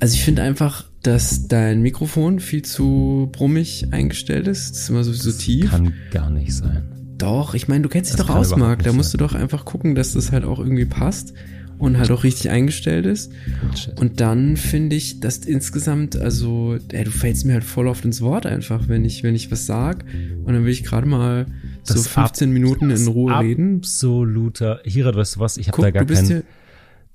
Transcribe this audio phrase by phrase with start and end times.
[0.00, 4.70] Also ich finde einfach, dass dein Mikrofon viel zu brummig eingestellt ist.
[4.70, 5.70] Das ist immer so, so tief.
[5.70, 6.84] Kann gar nicht sein.
[7.18, 8.82] Doch, ich meine, du kennst dich Das doch aus, Marc.
[8.84, 9.18] Da musst sein.
[9.18, 11.32] du doch einfach gucken, dass das halt auch irgendwie passt
[11.78, 13.32] und halt auch richtig eingestellt ist.
[13.76, 14.00] Shit.
[14.00, 18.20] Und dann finde ich, dass insgesamt, also, ey, du fällst mir halt voll oft ins
[18.20, 20.04] Wort einfach, wenn ich, wenn ich was sag.
[20.44, 21.46] Und dann will ich gerade mal
[21.82, 23.76] so Das 15 ab- Minuten in Ruhe reden.
[23.78, 24.80] Absoluter.
[24.84, 25.56] Hirat, weißt du was?
[25.56, 26.26] Ich habe da gar keinen.
[26.26, 26.42] hier,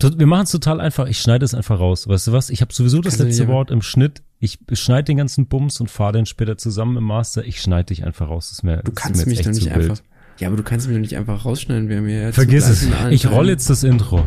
[0.02, 1.08] Wir machen es total einfach.
[1.08, 2.08] Ich schneide es einfach raus.
[2.08, 2.50] Weißt du was?
[2.50, 4.22] Ich habe sowieso das du letzte Wort im Schnitt.
[4.40, 7.46] Ich schneide den ganzen Bums und fahre den später zusammen im Master.
[7.46, 8.50] Ich schneide dich einfach raus.
[8.50, 9.98] Das ist mir, du kannst mich doch nicht einfach,
[10.40, 12.86] ja, aber du kannst mich doch nicht einfach rausschneiden, wir haben ja jetzt Vergiss es.
[13.12, 14.26] Ich rolle jetzt das Intro.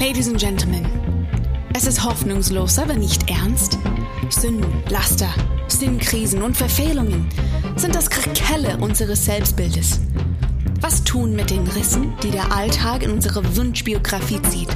[0.00, 0.86] Ladies and Gentlemen,
[1.74, 3.78] es ist hoffnungslos, aber nicht ernst.
[4.30, 5.28] Sünden, Laster,
[5.68, 7.28] Sinnkrisen und Verfehlungen
[7.76, 10.00] sind das Krakelle unseres Selbstbildes.
[10.80, 14.68] Was tun mit den Rissen, die der Alltag in unsere Wunschbiografie zieht?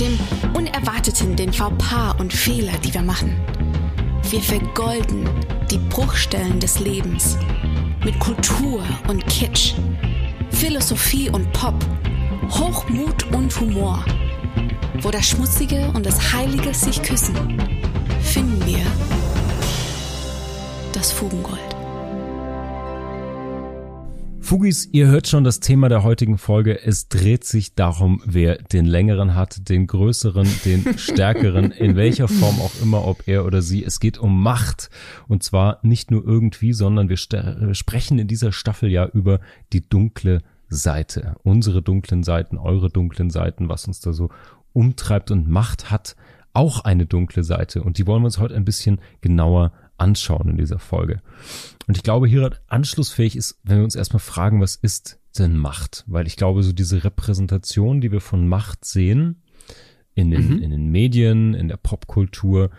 [0.00, 0.18] Dem
[0.54, 3.36] Unerwarteten, den Fauxpas und Fehler, die wir machen.
[4.30, 5.28] Wir vergolden
[5.70, 7.36] die Bruchstellen des Lebens
[8.04, 9.74] mit Kultur und Kitsch,
[10.50, 11.74] Philosophie und Pop,
[12.50, 14.04] Hochmut und Humor.
[15.00, 17.34] Wo das Schmutzige und das Heilige sich küssen,
[18.22, 18.84] finden wir
[20.92, 21.75] das Fugengold.
[24.46, 26.80] Fugis, ihr hört schon das Thema der heutigen Folge.
[26.80, 32.60] Es dreht sich darum, wer den längeren hat, den größeren, den stärkeren, in welcher Form
[32.60, 33.82] auch immer, ob er oder sie.
[33.84, 34.88] Es geht um Macht.
[35.26, 39.40] Und zwar nicht nur irgendwie, sondern wir sta- sprechen in dieser Staffel ja über
[39.72, 41.34] die dunkle Seite.
[41.42, 44.28] Unsere dunklen Seiten, eure dunklen Seiten, was uns da so
[44.72, 46.14] umtreibt und Macht hat
[46.52, 47.82] auch eine dunkle Seite.
[47.82, 51.20] Und die wollen wir uns heute ein bisschen genauer anschauen in dieser Folge.
[51.86, 56.04] Und ich glaube, hier anschlussfähig ist, wenn wir uns erstmal fragen, was ist denn Macht?
[56.06, 59.42] Weil ich glaube, so diese Repräsentation, die wir von Macht sehen,
[60.14, 62.70] in den, in den Medien, in der Popkultur,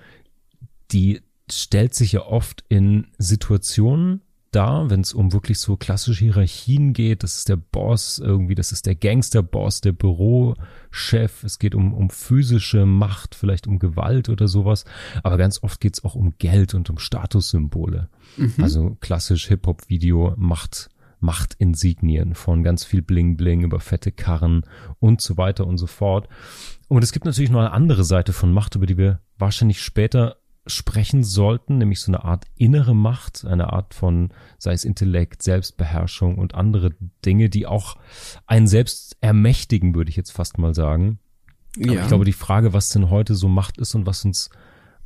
[0.91, 6.93] die stellt sich ja oft in Situationen dar, wenn es um wirklich so klassische Hierarchien
[6.93, 7.23] geht.
[7.23, 11.43] Das ist der Boss irgendwie, das ist der Gangsterboss, der Bürochef.
[11.43, 14.85] Es geht um, um physische Macht, vielleicht um Gewalt oder sowas.
[15.23, 18.09] Aber ganz oft geht es auch um Geld und um Statussymbole.
[18.61, 20.89] Also klassisch Hip-Hop-Video macht
[21.19, 24.63] Machtinsignien von ganz viel Bling-Bling über fette Karren
[24.99, 26.27] und so weiter und so fort.
[26.87, 30.37] Und es gibt natürlich noch eine andere Seite von Macht, über die wir wahrscheinlich später
[30.67, 36.37] sprechen sollten, nämlich so eine Art innere Macht, eine Art von, sei es Intellekt, Selbstbeherrschung
[36.37, 36.91] und andere
[37.25, 37.95] Dinge, die auch
[38.45, 41.19] einen selbst ermächtigen, würde ich jetzt fast mal sagen.
[41.81, 42.01] Aber Ja.
[42.01, 44.49] ich glaube, die Frage, was denn heute so Macht ist und was uns,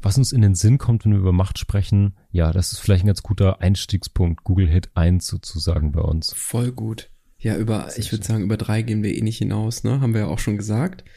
[0.01, 3.03] was uns in den Sinn kommt, wenn wir über Macht sprechen, ja, das ist vielleicht
[3.03, 4.43] ein ganz guter Einstiegspunkt.
[4.43, 6.33] Google Hit 1 sozusagen bei uns.
[6.33, 7.09] Voll gut.
[7.41, 9.99] Ja, über, ich würde sagen, über drei gehen wir eh nicht hinaus, ne?
[9.99, 11.03] Haben wir ja auch schon gesagt.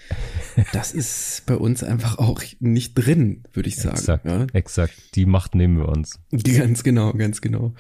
[0.72, 3.96] Das ist bei uns einfach auch nicht drin, würde ich sagen.
[3.96, 4.46] Exakt, Ja?
[4.52, 4.94] exakt.
[5.16, 6.20] Die Macht nehmen wir uns.
[6.30, 7.74] Ganz genau, ganz genau.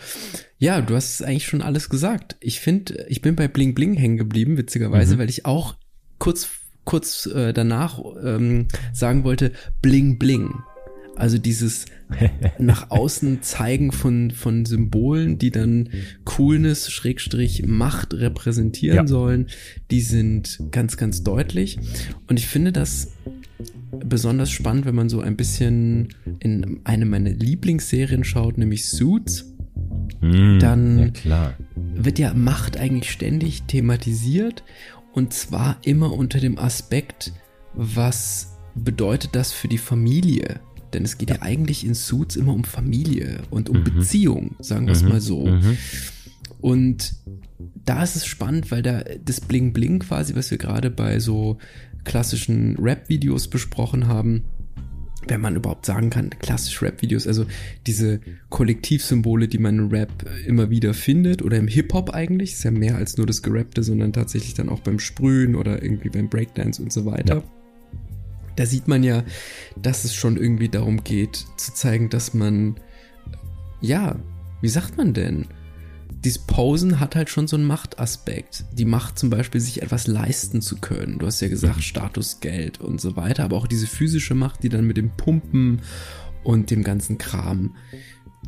[0.58, 2.36] Ja, du hast eigentlich schon alles gesagt.
[2.40, 5.76] Ich finde, ich bin bei Bling Bling hängen geblieben, witzigerweise, weil ich auch
[6.18, 6.48] kurz,
[6.84, 10.50] kurz äh, danach ähm, sagen wollte, Bling Bling.
[11.16, 11.86] Also dieses
[12.58, 15.88] nach außen zeigen von, von Symbolen, die dann
[16.24, 19.06] Coolness, Schrägstrich, Macht repräsentieren Ja.
[19.06, 19.46] sollen,
[19.90, 21.78] die sind ganz, ganz deutlich.
[22.28, 23.12] Und ich finde das
[24.04, 26.08] besonders spannend, wenn man so ein bisschen
[26.40, 29.52] in eine meiner Lieblingsserien schaut, nämlich Suits.
[30.20, 31.54] Hm, Dann- Ja, klar.
[31.96, 34.64] Wird ja Macht eigentlich ständig thematisiert
[35.12, 37.32] und zwar immer unter dem Aspekt,
[37.72, 40.60] was bedeutet das für die Familie?
[40.94, 44.92] Denn es geht ja, eigentlich in Suits immer um Familie und um Beziehung, sagen wir
[44.92, 45.46] es mal so.
[45.46, 45.76] Mhm.
[46.60, 47.14] Und
[47.84, 51.58] da ist es spannend, weil da das Bling Bling quasi, was wir gerade bei so
[52.04, 54.44] klassischen Rap-Videos besprochen haben,
[55.28, 57.46] wenn man überhaupt sagen kann, klassisch Rap-Videos, also
[57.86, 60.10] diese Kollektivsymbole, die man im Rap
[60.46, 64.12] immer wieder findet oder im Hip-Hop eigentlich, ist ja mehr als nur das Gerappte, sondern
[64.12, 67.36] tatsächlich dann auch beim Sprühen oder irgendwie beim Breakdance und so weiter.
[67.36, 67.53] Ja.
[68.56, 69.24] Da sieht man ja,
[69.80, 72.76] dass es schon irgendwie darum geht, zu zeigen, dass man,
[73.80, 74.16] ja,
[74.60, 75.46] wie sagt man denn?
[76.24, 78.64] Dieses Posen hat halt schon so einen Machtaspekt.
[78.72, 81.18] Die Macht zum Beispiel, sich etwas leisten zu können.
[81.18, 84.70] Du hast ja gesagt, Status, Geld und so weiter, aber auch diese physische Macht, die
[84.70, 85.82] dann mit dem Pumpen
[86.42, 87.76] und dem ganzen Kram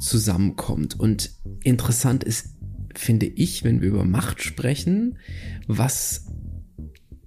[0.00, 0.98] zusammenkommt.
[0.98, 1.32] Und
[1.64, 2.54] interessant ist,
[2.94, 5.18] finde ich, wenn wir über Macht sprechen,
[5.66, 6.26] was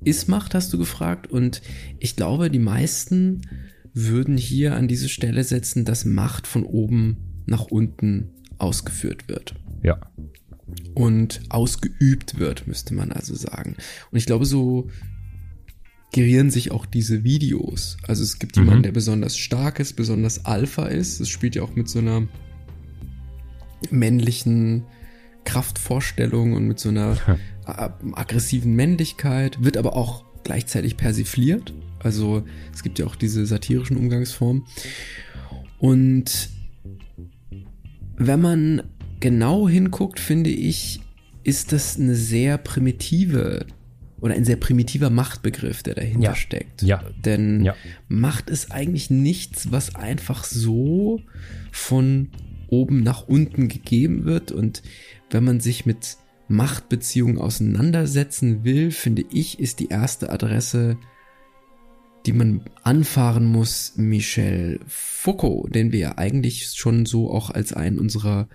[0.04, 1.28] ist Macht, hast du gefragt?
[1.28, 1.62] Und
[2.00, 3.42] ich glaube, die meisten
[3.94, 10.00] würden hier an diese Stelle setzen, dass Macht von oben nach unten ausgeführt wird Ja.
[10.94, 13.76] und ausgeübt wird, müsste man also sagen.
[14.12, 14.90] Und ich glaube, so
[16.12, 17.98] gerieren sich auch diese Videos.
[18.08, 18.64] Also es gibt Mhm.
[18.64, 21.20] jemanden, der besonders stark ist, besonders Alpha ist.
[21.20, 22.28] Das spielt ja auch mit so einer
[23.92, 24.84] männlichen
[25.46, 27.18] Kraftvorstellung und mit so einer
[27.70, 31.74] aggressiven Männlichkeit, wird aber auch gleichzeitig persifliert.
[32.00, 32.44] Also
[32.74, 34.64] es gibt ja auch diese satirischen Umgangsformen.
[35.80, 36.50] Und
[38.18, 38.84] wenn man
[39.20, 41.02] genau hinguckt, finde ich,
[41.44, 43.66] ist das eine sehr primitive
[44.22, 46.36] oder ein sehr primitiver Machtbegriff, der dahinter Ja.
[46.36, 46.82] steckt.
[46.82, 47.04] Ja.
[47.24, 47.76] Denn Ja.
[48.10, 51.22] Macht ist eigentlich nichts, was einfach so
[51.72, 52.30] von
[52.68, 54.52] oben nach unten gegeben wird.
[54.52, 54.84] Und
[55.32, 56.18] wenn man sich mit
[56.50, 60.98] Machtbeziehungen auseinandersetzen will, finde ich, ist die erste Adresse,
[62.26, 68.00] die man anfahren muss, Michel Foucault, den wir ja eigentlich schon so auch als einen
[68.00, 68.50] unserer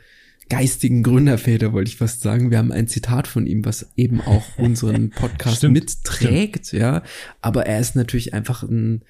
[0.48, 2.50] geistigen Gründerväter, wollte ich fast sagen.
[2.50, 7.02] Wir haben ein Zitat von ihm, was eben auch unseren Podcast Stimmt, mitträgt, ja.
[7.40, 9.02] Aber er ist natürlich einfach ein,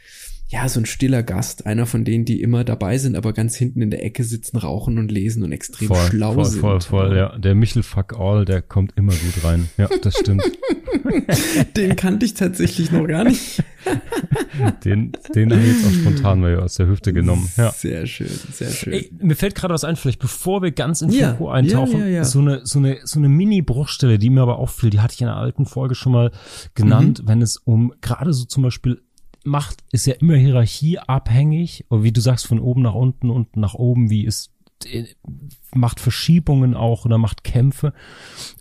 [0.54, 3.82] ja, so ein stiller Gast, einer von denen, die immer dabei sind, aber ganz hinten
[3.82, 6.60] in der Ecke sitzen, rauchen und lesen und extrem Voll, schlau voll, sind.
[6.60, 7.36] voll, voll, ja.
[7.38, 9.68] Der Michel Fuck All, der kommt immer gut rein.
[9.76, 10.44] Ja, das stimmt.
[11.76, 13.62] Den kannte ich tatsächlich noch gar nicht.
[14.84, 17.50] Den, den habe ich jetzt auch spontan mal aus der Hüfte genommen.
[17.56, 17.70] Ja.
[17.72, 18.92] Sehr schön, sehr schön.
[18.92, 22.06] Ey, mir fällt gerade was ein, vielleicht bevor wir ganz in Ja, Foucault eintauchen, ja,
[22.06, 22.24] ja, ja.
[22.24, 25.28] so eine so eine so eine Mini-Bruchstelle, die mir aber auffiel, die hatte ich in
[25.28, 26.30] einer alten Folge schon mal
[26.74, 27.28] genannt, Mhm.
[27.28, 29.02] wenn es um gerade so zum Beispiel
[29.44, 34.10] Macht ist ja immer hierarchieabhängig, wie du sagst, von oben nach unten, unten nach oben,
[34.10, 34.50] wie ist
[34.86, 35.04] äh,
[35.74, 37.92] macht Verschiebungen auch oder macht Kämpfe.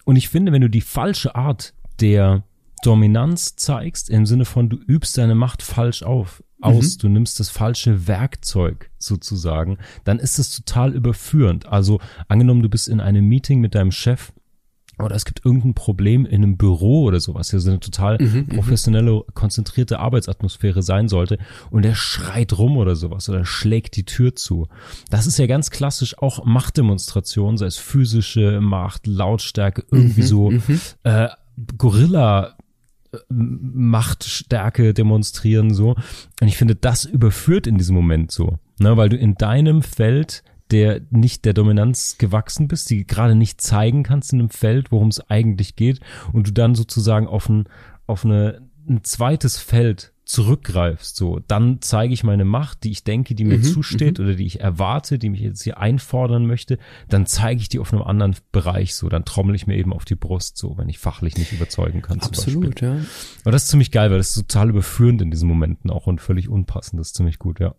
[0.05, 2.43] Und ich finde, wenn du die falsche Art der
[2.83, 7.49] Dominanz zeigst, im Sinne von du übst deine Macht falsch auf, aus, du nimmst das
[7.49, 11.65] falsche Werkzeug sozusagen, dann ist es total überführend.
[11.65, 14.33] Also angenommen, du bist in einem Meeting mit deinem Chef
[14.99, 18.17] oder es gibt irgendein Problem in einem Büro oder sowas, hier so eine total
[18.49, 21.37] professionelle, konzentrierte Arbeitsatmosphäre sein sollte
[21.71, 24.67] und der schreit rum oder sowas oder schlägt die Tür zu.
[25.09, 30.51] Das ist ja ganz klassisch auch Machtdemonstration, sei es physische Macht, Lautstärke, irgendwie so
[31.03, 31.29] äh,
[31.77, 32.55] Gorilla
[33.29, 35.95] Machtstärke demonstrieren so.
[36.41, 40.43] Und ich finde, das überführt in diesem Moment so, ne, weil du in deinem Feld
[40.71, 45.09] der nicht der Dominanz gewachsen bist, die gerade nicht zeigen kannst in einem Feld, worum
[45.09, 45.99] es eigentlich geht,
[46.31, 47.65] und du dann sozusagen auf ein,
[48.07, 53.35] auf eine, ein zweites Feld zurückgreifst, so, dann zeige ich meine Macht, die ich denke,
[53.35, 56.77] die mir zusteht oder die ich erwarte, die mich jetzt hier einfordern möchte,
[57.09, 60.05] dann zeige ich die auf einem anderen Bereich, so, dann trommel ich mir eben auf
[60.05, 62.21] die Brust, so, wenn ich fachlich nicht überzeugen kann.
[62.21, 62.97] Absolut, ja.
[63.41, 66.21] Aber das ist ziemlich geil, weil das ist total überführend in diesen Momenten auch und
[66.21, 66.99] völlig unpassend.
[66.99, 67.75] Das ist ziemlich gut, ja.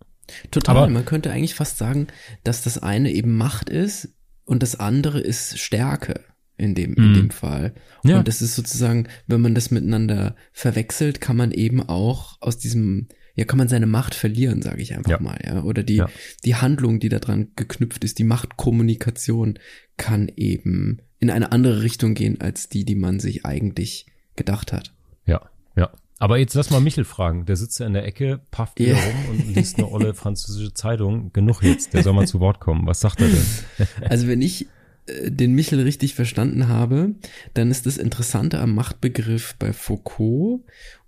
[0.50, 0.76] Total.
[0.76, 2.06] Aber- Man könnte eigentlich fast sagen,
[2.44, 4.08] dass das eine eben Macht ist
[4.44, 6.20] und das andere ist Stärke
[6.56, 7.14] in dem, in Mhm.
[7.14, 7.74] dem Fall.
[8.04, 8.18] Ja.
[8.18, 13.08] Und das ist sozusagen, wenn man das miteinander verwechselt, kann man eben auch aus diesem,
[13.34, 15.20] ja, kann man seine Macht verlieren, sage ich einfach Ja.
[15.20, 15.62] mal, ja.
[15.64, 16.08] Oder die, Ja.
[16.44, 19.58] die Handlung, die daran geknüpft ist, die Machtkommunikation
[19.96, 24.06] kann eben in eine andere Richtung gehen als die, die man sich eigentlich
[24.36, 24.92] gedacht hat.
[25.26, 25.90] Ja, ja.
[26.24, 27.44] Aber jetzt lass mal Michel fragen.
[27.44, 28.98] Der sitzt ja in der Ecke, pafft wieder Ja.
[28.98, 31.34] rum und liest eine olle französische Zeitung.
[31.34, 32.86] Genug jetzt, der soll mal zu Wort kommen.
[32.86, 33.46] Was sagt er denn?
[34.08, 34.66] Also wenn ich
[35.04, 37.14] äh, den Michel richtig verstanden habe,
[37.52, 40.62] dann ist das Interessante am Machtbegriff bei Foucault,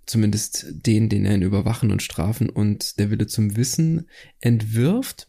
[0.05, 4.05] zumindest den, den er in Überwachen und Strafen und der Wille zum Wissen
[4.39, 5.25] entwirft,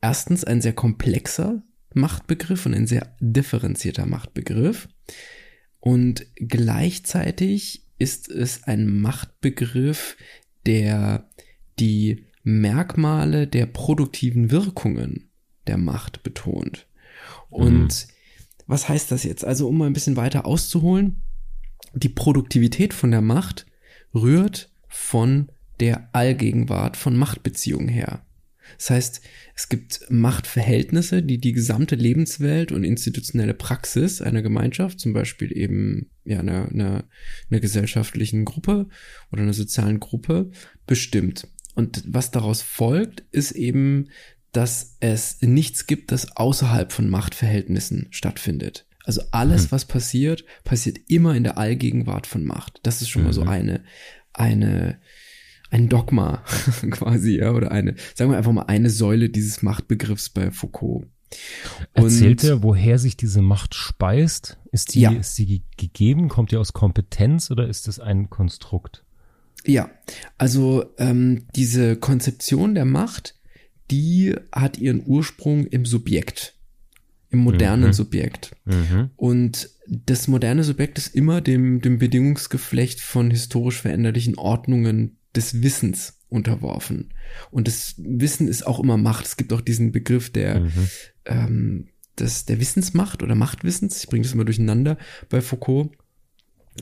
[0.00, 4.88] erstens ein sehr komplexer Machtbegriff und ein sehr differenzierter Machtbegriff.
[5.80, 10.16] Und gleichzeitig ist es ein Machtbegriff,
[10.66, 11.30] der
[11.78, 15.30] die Merkmale der produktiven Wirkungen
[15.68, 16.88] der Macht betont.
[17.48, 18.08] Und
[18.66, 19.44] was heißt das jetzt?
[19.44, 21.22] Also, um mal ein bisschen weiter auszuholen,
[21.94, 23.66] die Produktivität von der Macht
[24.12, 28.26] rührt von der Allgegenwart von Machtbeziehungen her.
[28.78, 29.20] Das heißt,
[29.54, 36.10] es gibt Machtverhältnisse, die die gesamte Lebenswelt und institutionelle Praxis einer Gemeinschaft, zum Beispiel eben
[36.24, 37.04] ja einer, einer,
[37.50, 38.88] einer gesellschaftlichen Gruppe
[39.30, 40.50] oder einer sozialen Gruppe,
[40.86, 41.48] bestimmt.
[41.74, 44.08] Und was daraus folgt, ist eben,
[44.52, 48.86] dass es nichts gibt, das außerhalb von Machtverhältnissen stattfindet.
[49.04, 52.80] Also alles, was passiert, passiert immer in der Allgegenwart von Macht.
[52.82, 53.82] Das ist schon mal so eine,
[54.32, 55.00] eine,
[55.72, 56.42] ein Dogma
[56.90, 61.06] quasi, ja, oder eine, sagen wir einfach mal eine Säule dieses Machtbegriffs bei Foucault.
[61.94, 64.58] Und- Erzählt er, woher sich diese Macht speist?
[64.70, 65.12] Ist die, Ja.
[65.12, 66.28] ist die ge- gegeben?
[66.28, 69.04] Kommt die aus Kompetenz oder ist das ein Konstrukt?
[69.64, 69.90] Ja,
[70.38, 73.34] also ähm, diese Konzeption der Macht,
[73.90, 76.54] die hat ihren Ursprung im Subjekt,
[77.30, 77.92] im modernen Mhm.
[77.94, 78.54] Subjekt.
[78.66, 79.10] Mhm.
[79.16, 86.18] Und das moderne Subjekt ist immer dem, dem Bedingungsgeflecht von historisch veränderlichen Ordnungen des Wissens
[86.28, 87.12] unterworfen.
[87.50, 89.26] Und das Wissen ist auch immer Macht.
[89.26, 90.88] Es gibt auch diesen Begriff der, Mhm.
[91.26, 94.02] ähm, des, der Wissensmacht oder Machtwissens.
[94.02, 94.98] Ich bringe das immer durcheinander
[95.28, 95.90] bei Foucault.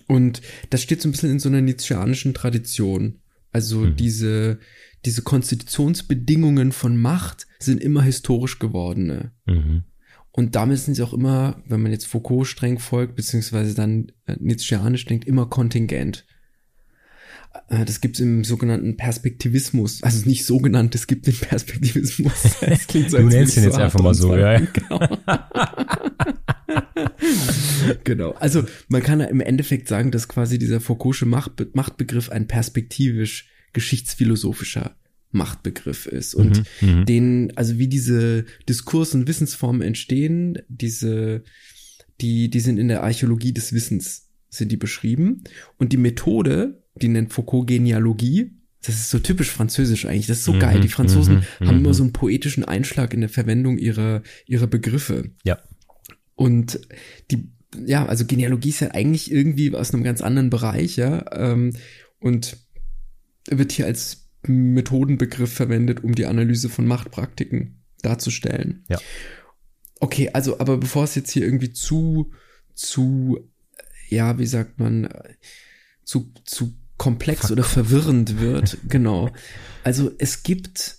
[0.07, 0.41] Und
[0.71, 3.21] das steht so ein bisschen in so einer nietzscheanischen Tradition.
[3.53, 3.97] Also Mhm.
[3.97, 4.59] diese,
[5.05, 9.33] diese Konstitutionsbedingungen von Macht sind immer historisch gewordene.
[9.47, 9.85] Mhm.
[10.33, 14.37] Und damit sind sie auch immer, wenn man jetzt Foucault streng folgt, beziehungsweise dann äh,
[14.39, 16.25] Nietzscheanisch denkt, immer kontingent.
[17.69, 20.03] Äh, Das gibt's im sogenannten Perspektivismus.
[20.03, 22.33] Also nicht sogenannt, es gibt den Perspektivismus.
[22.61, 24.59] Das klingt so, Du nennst ihn ich jetzt einfach mal so, ja.
[24.61, 25.01] Genau.
[28.05, 28.33] genau.
[28.33, 33.49] Also man kann ja im Endeffekt sagen, dass quasi dieser Foucault'sche Machtbe Machtbegriff ein perspektivisch
[33.73, 34.97] geschichtsphilosophischer
[35.33, 36.35] Machtbegriff ist.
[36.35, 36.89] Und Mhm.
[37.01, 37.07] Mhm.
[37.07, 41.43] den, also wie diese Diskurs- und Wissensformen entstehen, diese,
[42.21, 45.45] die, die sind in der Archäologie des Wissens, sind die beschrieben.
[45.79, 50.45] Und die Methode, die nennt Foucault Genealogie, das ist so typisch französisch eigentlich, das ist
[50.45, 50.81] so Mhm, geil.
[50.81, 51.85] Die Franzosen mhm, haben mhm.
[51.85, 55.31] immer so einen poetischen Einschlag in der Verwendung ihrer, ihrer Begriffe.
[55.45, 55.59] Ja.
[56.35, 56.81] Und
[57.31, 57.51] die,
[57.85, 61.75] ja, also Genealogie ist ja eigentlich irgendwie aus einem ganz anderen Bereich, ja, ähm,
[62.19, 62.57] und
[63.49, 68.85] wird hier als Methodenbegriff verwendet, um die Analyse von Machtpraktiken darzustellen.
[68.89, 68.99] Ja.
[70.01, 72.33] Okay, also, aber bevor es jetzt hier irgendwie zu,
[72.75, 73.51] zu,
[74.09, 75.35] ja, wie sagt man, äh,
[76.05, 79.31] zu, zu komplex oder verwirrend wird, genau.
[79.85, 80.99] Also es gibt,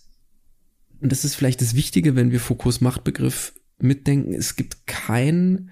[0.99, 5.69] und das ist vielleicht das Wichtige, wenn wir Foucaults Machtbegriff mitdenken, es gibt kein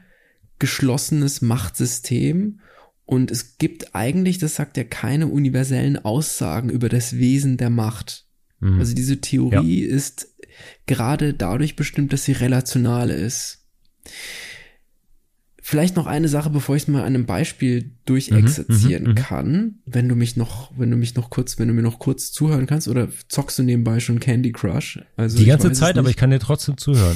[0.59, 2.59] geschlossenes Machtsystem
[3.05, 8.27] und es gibt eigentlich, das sagt er, keine universellen Aussagen über das Wesen der Macht.
[8.59, 8.77] Mhm.
[8.77, 10.27] Also diese Theorie ist
[10.86, 13.65] gerade dadurch bestimmt, dass sie relational ist.
[15.70, 19.16] Vielleicht noch eine Sache, bevor ich es mal an einem Beispiel durchexerzieren Mhm, mhm, mhm.
[19.16, 22.32] kann, wenn du mich noch, wenn du mich noch kurz, wenn du mir noch kurz
[22.32, 25.00] zuhören kannst, oder zockst du nebenbei schon Candy Crush?
[25.16, 27.16] Also die ganze Zeit, aber ich kann dir trotzdem zuhören.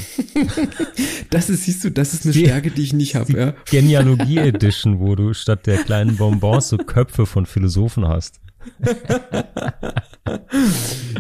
[1.32, 3.54] das ist, siehst du, das ist eine Die- Stärke, die ich nicht habe, ja.
[3.72, 8.40] Genealogie Edition, wo du statt der kleinen Bonbons so Köpfe von Philosophen hast.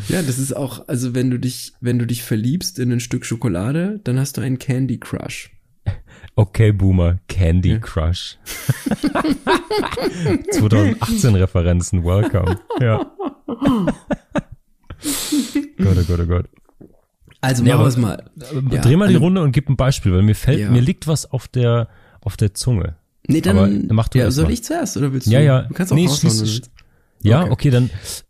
[0.09, 3.25] Ja, das ist auch, also wenn du dich, wenn du dich verliebst in ein Stück
[3.25, 5.49] Schokolade, dann hast du einen Candy Crush.
[6.35, 7.77] Okay, Boomer, Candy Ja.
[7.79, 8.37] Crush.
[10.51, 12.57] 2018 Referenzen, welcome.
[12.81, 13.11] Ja.
[13.47, 13.93] Gott,
[15.97, 16.45] oh Gott, oh Gott.
[17.41, 18.23] Also Nee, machen aber- wir es mal.
[18.71, 20.69] Ja, Dreh mal die Runde und gib ein Beispiel, weil mir fällt, Ja.
[20.71, 21.89] mir liegt was auf der,
[22.21, 22.95] auf der Zunge.
[23.27, 24.53] Nee, dann aber mach du ja, soll mal.
[24.53, 25.45] ich zuerst oder willst Ja, du?
[25.45, 25.61] ja.
[25.63, 26.61] Du kannst auch Nee, schließ-.
[27.23, 27.51] Ja, Okay.
[27.51, 27.69] okay.
[27.71, 27.89] dann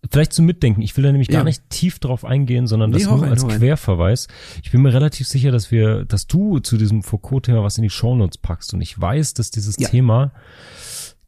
[0.10, 0.82] vielleicht zum Mitdenken.
[0.82, 1.40] Ich will da nämlich Ja.
[1.40, 3.48] gar nicht tief drauf eingehen, sondern das Nee, hau nur rein, als.
[3.48, 4.28] Querverweis.
[4.64, 7.90] Ich bin mir relativ sicher, dass wir, dass du zu diesem Foucault-Thema was in die
[7.90, 8.74] Shownotes packst.
[8.74, 9.90] Und ich weiß, dass dieses Ja.
[9.90, 10.32] Thema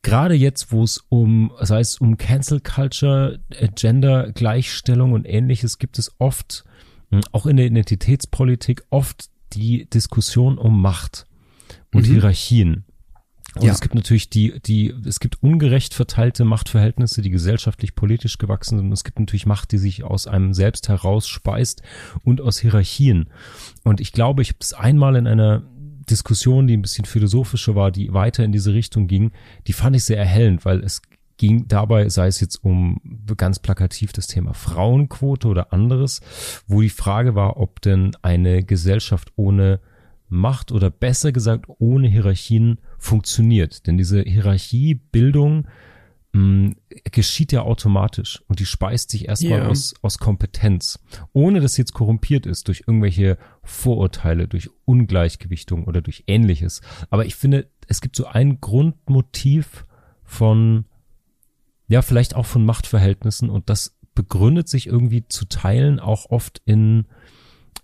[0.01, 5.79] gerade jetzt, wo es um, sei es um Cancel Culture, äh, Gender, Gleichstellung und ähnliches,
[5.79, 6.63] gibt es oft,
[7.09, 11.25] mh, auch in der Identitätspolitik, oft die Diskussion um Macht
[11.93, 12.11] und Mhm.
[12.13, 12.83] Hierarchien.
[13.55, 13.71] Und Ja.
[13.71, 18.87] es gibt natürlich die, die, es gibt ungerecht verteilte Machtverhältnisse, die gesellschaftlich politisch gewachsen sind.
[18.87, 21.81] Und es gibt natürlich Macht, die sich aus einem selbst herausspeist
[22.23, 23.29] und aus Hierarchien.
[23.83, 25.63] Und ich glaube, ich habe das einmal in einer
[26.09, 29.31] Diskussion, die ein bisschen philosophischer war, die weiter in diese Richtung ging,
[29.67, 31.01] die fand ich sehr erhellend, weil es
[31.37, 33.01] ging dabei, sei es jetzt um
[33.35, 36.21] ganz plakativ das Thema Frauenquote oder anderes,
[36.67, 39.79] wo die Frage war, ob denn eine Gesellschaft ohne
[40.35, 43.87] Macht oder besser gesagt ohne Hierarchien funktioniert.
[43.87, 45.67] Denn diese Hierarchiebildung
[46.33, 46.73] mh,
[47.11, 49.67] geschieht ja automatisch und die speist sich erstmal Ja.
[49.67, 50.99] aus, aus Kompetenz,
[51.33, 56.81] ohne dass sie jetzt korrumpiert ist durch irgendwelche Vorurteile, durch Ungleichgewichtung oder durch ähnliches.
[57.09, 59.85] Aber ich finde, es gibt so ein Grundmotiv
[60.23, 60.85] von,
[61.87, 67.05] ja, vielleicht auch von Machtverhältnissen und das begründet sich irgendwie zu Teilen auch oft in,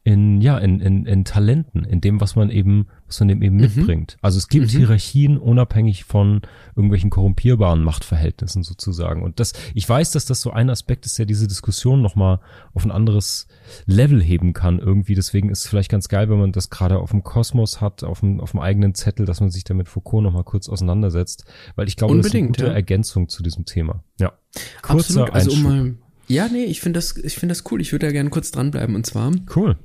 [0.04, 4.18] in, ja, in, in, in Talenten, in dem, was man eben, was man eben mitbringt.
[4.22, 4.78] Also es gibt Mhm.
[4.78, 6.42] Hierarchien unabhängig von
[6.76, 9.22] irgendwelchen korrumpierbaren Machtverhältnissen sozusagen.
[9.22, 12.40] Und das, ich weiß, dass das so ein Aspekt ist, der diese Diskussion nochmal
[12.74, 13.48] auf ein anderes
[13.86, 15.14] Level heben kann irgendwie.
[15.14, 18.22] Deswegen ist es vielleicht ganz geil, wenn man das gerade auf dem Kosmos hat, auf
[18.22, 21.46] dem, auf dem eigenen Zettel, dass man sich damit Foucault nochmal kurz auseinandersetzt.
[21.76, 22.74] Weil ich glaube, das ist eine Unbedingt, gute ja.
[22.74, 24.04] Ergänzung zu diesem Thema.
[24.20, 24.34] Ja.
[24.82, 25.30] Kurzer Absolut.
[25.32, 25.72] Also um Einschub.
[25.72, 25.96] mal,
[26.28, 27.82] ja, nee, ich finde das, ich finde das cool.
[27.82, 28.96] Ich würde da gerne kurz dranbleiben.
[28.96, 29.78] Und zwar, Cool.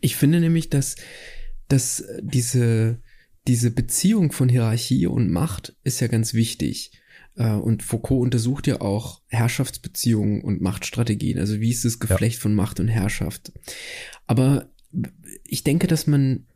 [0.00, 0.96] ich finde nämlich, dass,
[1.68, 2.98] dass diese,
[3.46, 6.92] diese Beziehung von Hierarchie und Macht ist ja ganz wichtig.
[7.36, 11.38] Äh, Und Foucault untersucht ja auch Herrschaftsbeziehungen und Machtstrategien.
[11.38, 13.52] Also wie ist das Geflecht von Macht und Herrschaft?
[14.26, 14.70] Aber
[15.44, 16.46] ich denke, dass man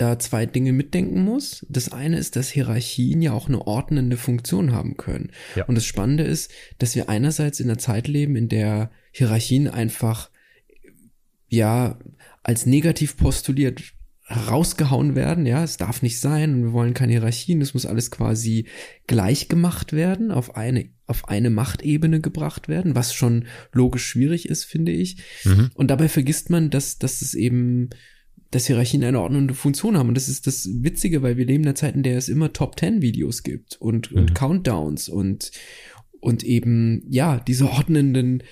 [0.00, 1.66] da zwei Dinge mitdenken muss.
[1.68, 5.30] Das eine ist, dass Hierarchien ja auch eine ordnende Funktion haben können.
[5.56, 5.64] Ja.
[5.66, 10.30] Und das Spannende ist, dass wir einerseits in einer Zeit leben, in der Hierarchien einfach
[11.48, 11.98] ja
[12.42, 13.94] als negativ postuliert
[14.30, 18.12] rausgehauen werden, ja, es darf nicht sein und wir wollen keine Hierarchien, es muss alles
[18.12, 18.66] quasi
[19.08, 24.64] gleich gemacht werden, auf eine, auf eine Machtebene gebracht werden, was schon logisch schwierig ist,
[24.64, 25.16] finde ich.
[25.44, 25.70] Mhm.
[25.74, 27.90] Und dabei vergisst man, dass, dass es eben,
[28.50, 30.08] dass Hierarchien eine ordnende Funktion haben.
[30.08, 32.52] Und das ist das Witzige, weil wir leben in einer Zeit, in der es immer
[32.52, 34.34] Top Ten Videos gibt und, und Mhm.
[34.34, 35.52] Countdowns und,
[36.20, 38.42] und eben, ja, diese ordnenden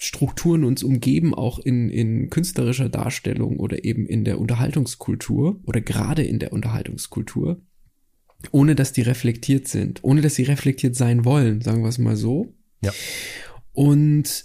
[0.00, 6.22] Strukturen uns umgeben, auch in, in künstlerischer Darstellung oder eben in der Unterhaltungskultur oder gerade
[6.22, 7.60] in der Unterhaltungskultur,
[8.50, 12.16] ohne dass die reflektiert sind, ohne dass sie reflektiert sein wollen, sagen wir es mal
[12.16, 12.54] so.
[12.82, 12.92] Ja.
[13.72, 14.44] Und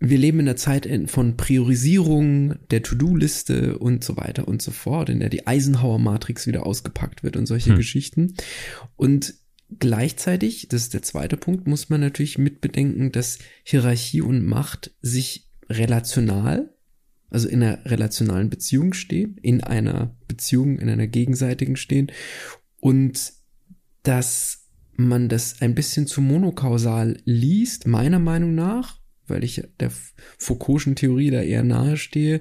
[0.00, 5.10] wir leben in einer Zeit von Priorisierung der To-Do-Liste und so weiter und so fort,
[5.10, 7.76] in der die Eisenhower-Matrix wieder ausgepackt wird und solche Hm.
[7.76, 8.34] Geschichten.
[8.96, 9.34] Und
[9.78, 15.50] gleichzeitig, das ist der zweite Punkt, muss man natürlich mitbedenken, dass Hierarchie und Macht sich
[15.68, 16.74] relational,
[17.28, 22.10] also in einer relationalen Beziehung stehen, in einer Beziehung, in einer gegenseitigen stehen
[22.80, 23.34] und
[24.02, 24.66] dass
[24.96, 28.99] man das ein bisschen zu monokausal liest, meiner Meinung nach,
[29.30, 29.90] weil ich der
[30.38, 32.40] Foucault'schen Theorie da eher nahe stehe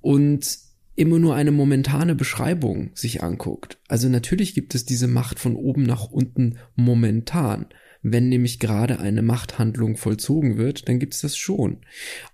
[0.00, 0.58] und
[0.96, 3.78] immer nur eine momentane Beschreibung sich anguckt.
[3.88, 7.66] Also natürlich gibt es diese Macht von oben nach unten momentan.
[8.06, 11.78] Wenn nämlich gerade eine Machthandlung vollzogen wird, dann gibt es das schon.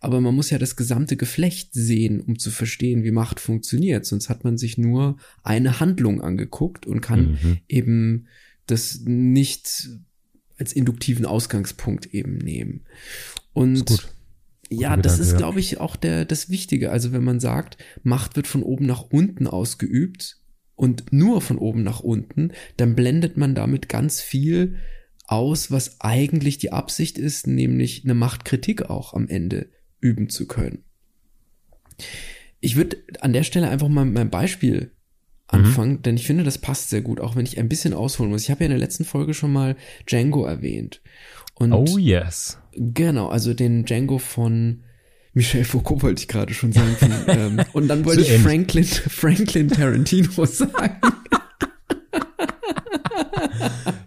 [0.00, 4.05] Aber man muss ja das gesamte Geflecht sehen, um zu verstehen, wie Macht funktioniert.
[4.05, 7.59] Sonst hat man sich nur eine Handlung angeguckt und kann Mhm.
[7.69, 8.26] eben
[8.67, 9.88] das nicht
[10.59, 12.83] als induktiven Ausgangspunkt eben nehmen.
[13.52, 14.11] Und
[14.71, 15.38] ja, das Gedanke, ist, ja.
[15.38, 16.90] glaube ich, auch der, das Wichtige.
[16.90, 20.38] Also wenn man sagt, Macht wird von oben nach unten ausgeübt
[20.76, 24.76] und nur von oben nach unten, dann blendet man damit ganz viel
[25.26, 30.85] aus, was eigentlich die Absicht ist, nämlich eine Machtkritik auch am Ende üben zu können.
[32.61, 34.92] Ich würde an der Stelle einfach mal mit meinem Beispiel
[35.46, 38.42] anfangen, denn ich finde, das passt sehr gut, auch wenn ich ein bisschen ausholen muss.
[38.42, 39.77] Ich habe ja in der letzten Folge schon mal
[40.09, 41.03] Django erwähnt.
[41.55, 42.60] Und Oh yes.
[42.72, 44.83] Genau, also den Django von
[45.33, 46.96] Michel Foucault wollte ich gerade schon sagen.
[46.98, 48.40] Von, ähm, und dann wollte So ich.
[48.40, 50.96] Franklin, Franklin Tarantino sagen.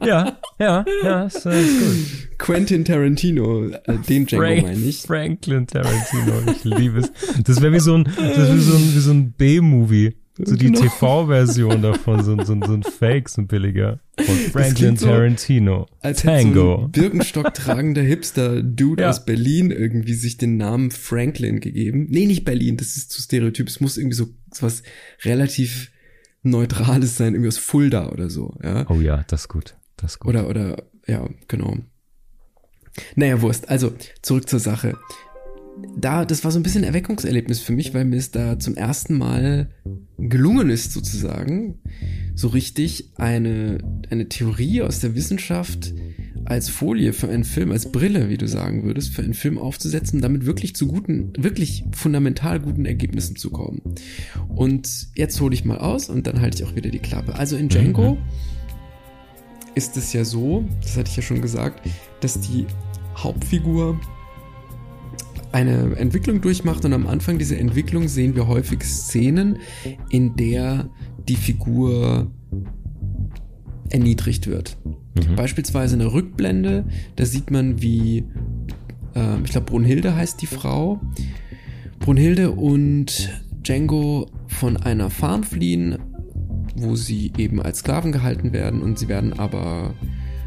[0.05, 2.37] Ja, ja, ja, ist, äh, ist gut.
[2.37, 5.01] Quentin Tarantino, äh, den Django Frank- meine ich.
[5.01, 7.11] Franklin Tarantino, ich liebe es.
[7.43, 10.15] Das wäre wie so ein, das so ein, wie so ein B-Movie.
[10.35, 10.81] So die Genau.
[10.81, 13.99] TV-Version davon, so, ein- so, ein- so ein Fake, so ein billiger.
[14.19, 15.85] Von Franklin klingt so, Tarantino.
[15.99, 16.85] Als so Tango.
[16.85, 19.09] ein Birkenstock tragender Hipster-Dude Ja.
[19.11, 22.07] aus Berlin irgendwie sich den Namen Franklin gegeben.
[22.09, 23.67] Nee, nicht Berlin, das ist zu stereotyp.
[23.67, 24.81] Es muss irgendwie so, so was
[25.23, 25.91] relativ
[26.41, 28.85] Neutrales sein, irgendwie aus Fulda oder so, ja.
[28.89, 29.75] Oh ja, das ist gut.
[29.97, 30.29] Das ist gut.
[30.31, 31.77] Oder, oder, ja, genau.
[33.15, 33.69] Naja, Wurst.
[33.69, 34.97] Also, zurück zur Sache.
[35.95, 38.75] Da, das war so ein bisschen ein Erweckungserlebnis für mich, weil mir es da zum
[38.75, 39.69] ersten Mal
[40.17, 41.79] gelungen ist, sozusagen,
[42.35, 43.77] so richtig eine,
[44.09, 45.93] eine Theorie aus der Wissenschaft
[46.45, 50.21] als Folie für einen Film, als Brille, wie du sagen würdest, für einen Film aufzusetzen,
[50.21, 53.81] damit wirklich zu guten, wirklich fundamental guten Ergebnissen zu kommen.
[54.49, 57.35] Und jetzt hole ich mal aus und dann halte ich auch wieder die Klappe.
[57.35, 58.17] Also in Django
[59.75, 61.87] ist es ja so, das hatte ich ja schon gesagt,
[62.19, 62.65] dass die
[63.15, 63.99] Hauptfigur
[65.53, 69.59] eine Entwicklung durchmacht und am Anfang dieser Entwicklung sehen wir häufig Szenen,
[70.09, 70.89] in der
[71.27, 72.31] die Figur
[73.89, 74.77] erniedrigt wird.
[74.83, 75.35] Mhm.
[75.35, 76.85] Beispielsweise eine Rückblende,
[77.15, 78.25] da sieht man, wie,
[79.13, 80.99] ähm, ich glaube, Brunhilde heißt die Frau.
[81.99, 83.29] Brunhilde und
[83.61, 85.99] Django von einer Farm fliehen,
[86.75, 89.93] wo sie eben als Sklaven gehalten werden und sie werden aber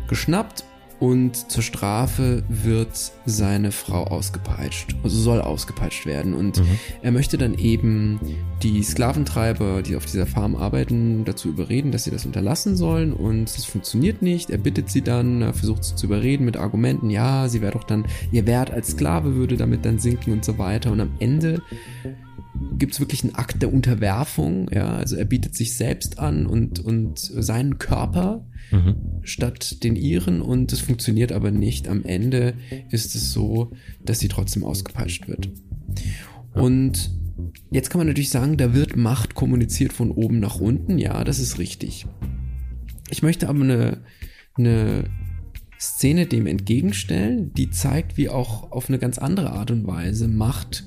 [0.09, 0.65] geschnappt
[0.99, 6.79] und zur Strafe wird seine Frau ausgepeitscht, also soll ausgepeitscht werden und Mhm.
[7.03, 8.19] er möchte dann eben
[8.63, 13.49] die Sklaventreiber, die auf dieser Farm arbeiten, dazu überreden, dass sie das unterlassen sollen und
[13.51, 14.49] es funktioniert nicht.
[14.49, 17.85] Er bittet sie dann, er versucht sie zu überreden mit Argumenten, ja, sie wäre doch
[17.85, 21.61] dann, ihr Wert als Sklave würde damit dann sinken und so weiter und am Ende
[22.79, 26.81] gibt es wirklich einen Akt der Unterwerfung, ja, also er bietet sich selbst an und,
[26.81, 28.97] und seinen Körper Mhm.
[29.29, 31.89] Statt den ihren und es funktioniert aber nicht.
[31.89, 32.55] Am Ende
[32.91, 33.73] ist es so,
[34.05, 35.49] dass sie trotzdem ausgepeitscht wird.
[36.55, 37.11] Und
[37.71, 40.99] jetzt kann man natürlich sagen, da wird Macht kommuniziert von oben nach unten.
[40.99, 42.07] Ja, das ist richtig.
[43.11, 43.99] Ich möchte aber eine,
[44.57, 45.05] eine
[45.79, 50.85] Szene dem entgegenstellen, die zeigt, wie auch auf eine ganz andere Art und Weise Macht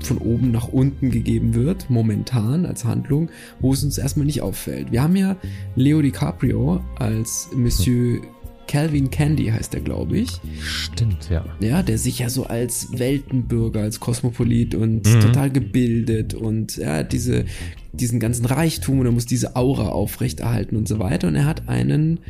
[0.00, 4.92] von oben nach unten gegeben wird, momentan als Handlung, wo es uns erstmal nicht auffällt.
[4.92, 5.36] Wir haben ja
[5.76, 8.20] Leo DiCaprio als Monsieur
[8.68, 10.30] Calvin Candy heißt er, glaube ich.
[10.62, 11.44] Stimmt, ja.
[11.58, 15.20] Ja, der sich ja so als Weltenbürger, als Kosmopolit und mhm.
[15.20, 17.46] total gebildet und ja, diese,
[17.92, 21.28] diesen ganzen Reichtum und er muss diese Aura aufrechterhalten und so weiter.
[21.28, 22.20] Und er hat einen,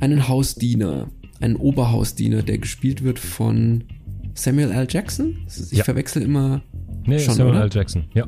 [0.00, 3.84] einen Hausdiener, einen Oberhausdiener, der gespielt wird von
[4.34, 4.86] Samuel L.
[4.88, 5.38] Jackson.
[5.48, 5.84] Ich ja.
[5.84, 6.62] verwechsel immer.
[7.08, 7.64] Nee, schon, Samuel oder?
[7.64, 7.70] L.
[7.72, 8.26] Jackson, ja.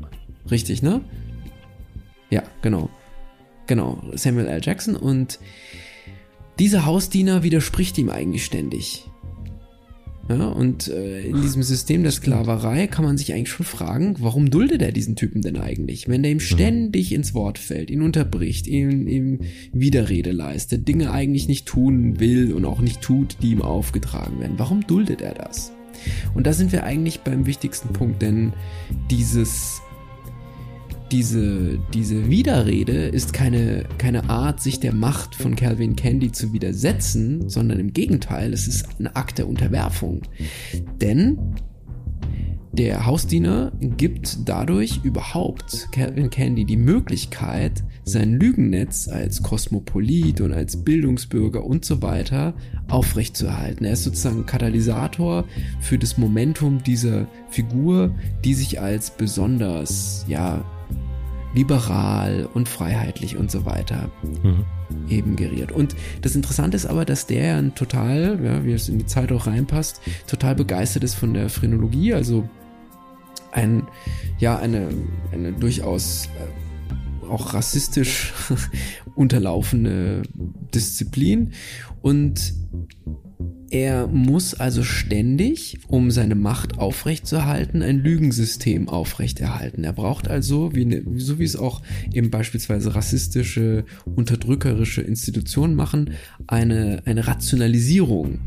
[0.51, 1.03] Richtig, ne?
[2.31, 2.88] Ja, genau.
[3.66, 4.61] Genau, Samuel L.
[4.62, 5.38] Jackson und
[6.59, 9.05] dieser Hausdiener widerspricht ihm eigentlich ständig.
[10.29, 14.49] Ja, und äh, in diesem System der Sklaverei kann man sich eigentlich schon fragen, warum
[14.51, 16.09] duldet er diesen Typen denn eigentlich?
[16.09, 16.43] Wenn der ihm mhm.
[16.43, 19.40] ständig ins Wort fällt, ihn unterbricht, ihm, ihm
[19.73, 24.55] Widerrede leistet, Dinge eigentlich nicht tun will und auch nicht tut, die ihm aufgetragen werden.
[24.57, 25.73] Warum duldet er das?
[26.35, 28.53] Und da sind wir eigentlich beim wichtigsten Punkt, denn
[29.11, 29.83] dieses
[31.11, 37.49] diese, diese Widerrede ist keine, keine Art, sich der Macht von Calvin Candy zu widersetzen,
[37.49, 40.23] sondern im Gegenteil, es ist ein Akt der Unterwerfung.
[41.01, 41.57] Denn
[42.73, 50.85] der Hausdiener gibt dadurch überhaupt Calvin Candy die Möglichkeit, sein Lügennetz als Kosmopolit und als
[50.85, 52.55] Bildungsbürger und so weiter
[52.88, 53.85] aufrechtzuerhalten.
[53.85, 55.44] Er ist sozusagen Katalysator
[55.81, 60.64] für das Momentum dieser Figur, die sich als besonders, ja,
[61.55, 64.64] liberal und freiheitlich und so weiter mhm.
[65.09, 65.73] eben geriert.
[65.73, 69.33] Und das Interessante ist aber, dass der ein total, ja, wie es in die Zeit
[69.33, 72.49] auch reinpasst, total begeistert ist von der Phrenologie, also
[73.53, 73.83] ein,
[74.38, 74.88] ja, eine,
[75.33, 76.69] eine durchaus äh,
[77.31, 78.33] auch rassistisch
[79.14, 80.23] unterlaufene
[80.75, 81.53] Disziplin
[82.03, 82.55] und
[83.71, 89.85] er muss also ständig, um seine Macht aufrechtzuerhalten, ein Lügensystem aufrechterhalten.
[89.85, 91.81] Er braucht also, wie ne, so wie es auch
[92.12, 96.11] eben beispielsweise rassistische, unterdrückerische Institutionen machen,
[96.49, 98.40] eine, eine Rationalisierung,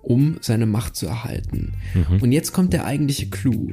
[0.00, 1.74] um seine Macht zu erhalten.
[1.94, 2.22] Mhm.
[2.22, 3.72] Und jetzt kommt der eigentliche Clou.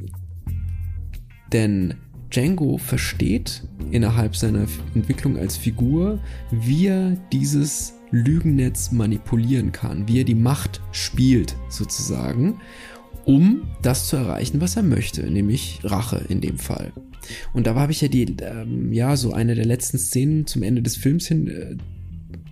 [1.54, 1.94] Denn
[2.30, 10.24] Django versteht innerhalb seiner Entwicklung als Figur, wie er dieses Lügennetz manipulieren kann, wie er
[10.24, 12.60] die Macht spielt sozusagen,
[13.24, 16.92] um das zu erreichen, was er möchte, nämlich Rache in dem Fall.
[17.52, 20.82] Und da habe ich ja die, ähm, ja, so eine der letzten Szenen zum Ende
[20.82, 21.76] des Films hin äh,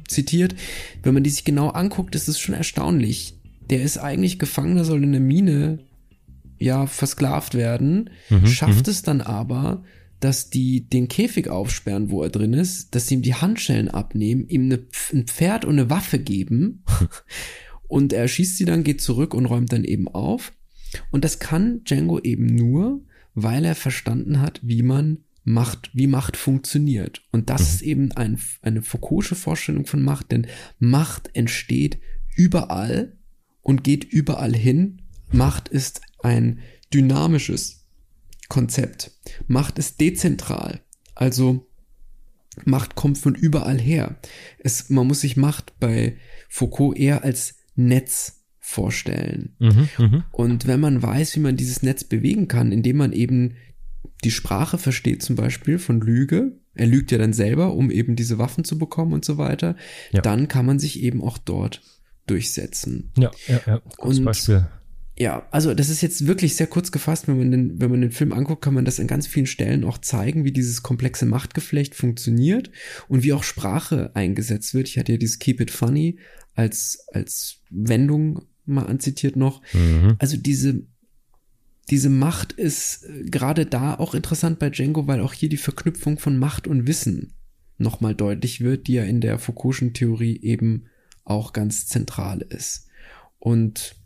[0.06, 0.54] zitiert.
[1.02, 3.34] Wenn man die sich genau anguckt, ist es schon erstaunlich.
[3.70, 5.80] Der ist eigentlich Gefangener, soll in der Mine
[6.58, 8.90] ja versklavt werden, mhm, schafft mhm.
[8.90, 9.84] es dann aber,
[10.20, 14.48] dass die den Käfig aufsperren, wo er drin ist, dass sie ihm die Handschellen abnehmen,
[14.48, 14.80] ihm eine,
[15.12, 16.82] ein Pferd und eine Waffe geben
[17.88, 20.52] und er schießt sie dann, geht zurück und räumt dann eben auf.
[21.10, 23.02] Und das kann Django eben nur,
[23.34, 27.22] weil er verstanden hat, wie man Macht, wie Macht funktioniert.
[27.32, 27.66] Und das mhm.
[27.68, 30.46] ist eben ein, eine Foucault'sche Vorstellung von Macht, denn
[30.78, 31.98] Macht entsteht
[32.36, 33.16] überall
[33.62, 35.02] und geht überall hin.
[35.30, 36.61] Macht ist ein
[36.92, 37.87] dynamisches
[38.48, 39.12] Konzept.
[39.46, 40.81] Macht ist dezentral.
[41.14, 41.66] Also
[42.64, 44.16] Macht kommt von überall her.
[44.59, 46.16] Es, man muss sich Macht bei
[46.48, 49.54] Foucault eher als Netz vorstellen.
[49.59, 50.24] Mhm, mh.
[50.33, 53.54] Und wenn man weiß, wie man dieses Netz bewegen kann, indem man eben
[54.24, 58.38] die Sprache versteht, zum Beispiel von Lüge, er lügt ja dann selber, um eben diese
[58.38, 59.76] Waffen zu bekommen und so weiter,
[60.11, 60.20] ja.
[60.20, 61.83] dann kann man sich eben auch dort
[62.26, 63.11] durchsetzen.
[63.16, 63.83] Ja, ja, ja.
[63.96, 64.66] Gutes und Beispiel
[65.18, 67.26] ja, also das ist jetzt wirklich sehr kurz gefasst.
[67.26, 69.83] Wenn man, den, wenn man den Film anguckt, kann man das an ganz vielen Stellen
[69.85, 72.70] auch zeigen, wie dieses komplexe Machtgeflecht funktioniert
[73.09, 74.88] und wie auch Sprache eingesetzt wird.
[74.88, 76.18] Ich hatte ja dieses Keep It Funny
[76.54, 79.61] als, als Wendung mal anzitiert noch.
[79.72, 80.14] Mhm.
[80.20, 80.87] Also diese,
[81.90, 86.20] diese Macht ist äh, gerade da auch interessant bei Django, weil auch hier die Verknüpfung
[86.20, 87.33] von Macht und Wissen
[87.76, 90.87] nochmal deutlich wird, die ja in der Foucault'schen Theorie eben
[91.24, 92.87] auch ganz zentral ist.
[93.38, 93.96] Und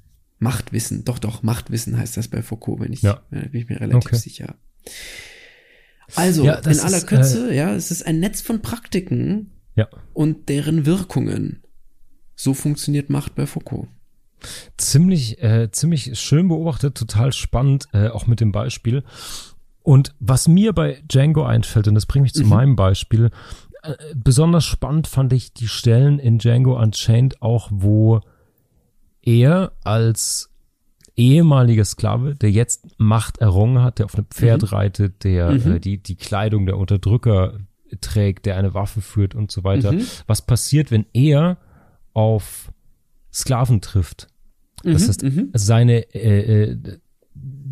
[0.42, 3.22] Machtwissen, doch, doch, Machtwissen heißt das bei Foucault, wenn ich, ja.
[3.30, 4.16] bin ich mir relativ okay.
[4.16, 4.56] sicher.
[6.16, 9.88] Also, ja, in aller ist, Kürze, äh, ja, es ist ein Netz von Praktiken ja.
[10.12, 11.62] und deren Wirkungen.
[12.34, 13.86] So funktioniert Macht bei Foucault.
[14.76, 19.04] Ziemlich, äh, ziemlich schön beobachtet, total spannend, äh, auch mit dem Beispiel.
[19.82, 22.48] Und was mir bei Django einfällt, und das bringt mich zu mhm.
[22.48, 23.30] meinem Beispiel,
[23.82, 28.22] äh, besonders spannend fand ich die Stellen in Django Unchained auch, wo
[29.22, 30.50] er als
[31.16, 34.68] ehemaliger Sklave, der jetzt Macht errungen hat, der auf einem Pferd mhm.
[34.68, 35.72] reitet, der mhm.
[35.72, 37.58] äh, die, die Kleidung der Unterdrücker
[38.00, 39.92] trägt, der eine Waffe führt und so weiter.
[39.92, 40.06] Mhm.
[40.26, 41.58] Was passiert, wenn er
[42.14, 42.72] auf
[43.32, 44.28] Sklaven trifft?
[44.82, 45.08] Das mhm.
[45.08, 45.50] heißt, mhm.
[45.54, 46.98] seine, äh, äh,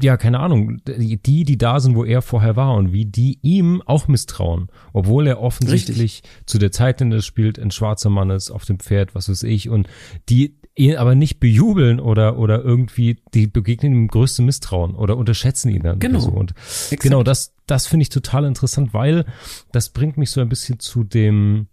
[0.02, 3.82] ja, keine Ahnung, die, die da sind, wo er vorher war und wie die ihm
[3.84, 6.46] auch misstrauen, obwohl er offensichtlich Richtig.
[6.46, 9.28] zu der Zeit, in der er spielt, ein schwarzer Mann ist auf dem Pferd, was
[9.28, 9.88] weiß ich, und
[10.28, 15.68] die ihn aber nicht bejubeln oder oder irgendwie die begegnen ihm größte Misstrauen oder unterschätzen
[15.70, 16.20] ihn dann genau.
[16.20, 17.02] so und Exakt.
[17.02, 19.24] genau das das finde ich total interessant, weil
[19.72, 21.66] das bringt mich so ein bisschen zu dem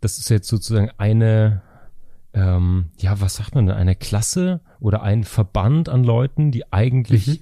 [0.00, 1.62] das ist jetzt sozusagen eine
[2.34, 7.26] ähm, ja, was sagt man denn, eine Klasse oder ein Verband an Leuten, die eigentlich
[7.28, 7.38] mhm.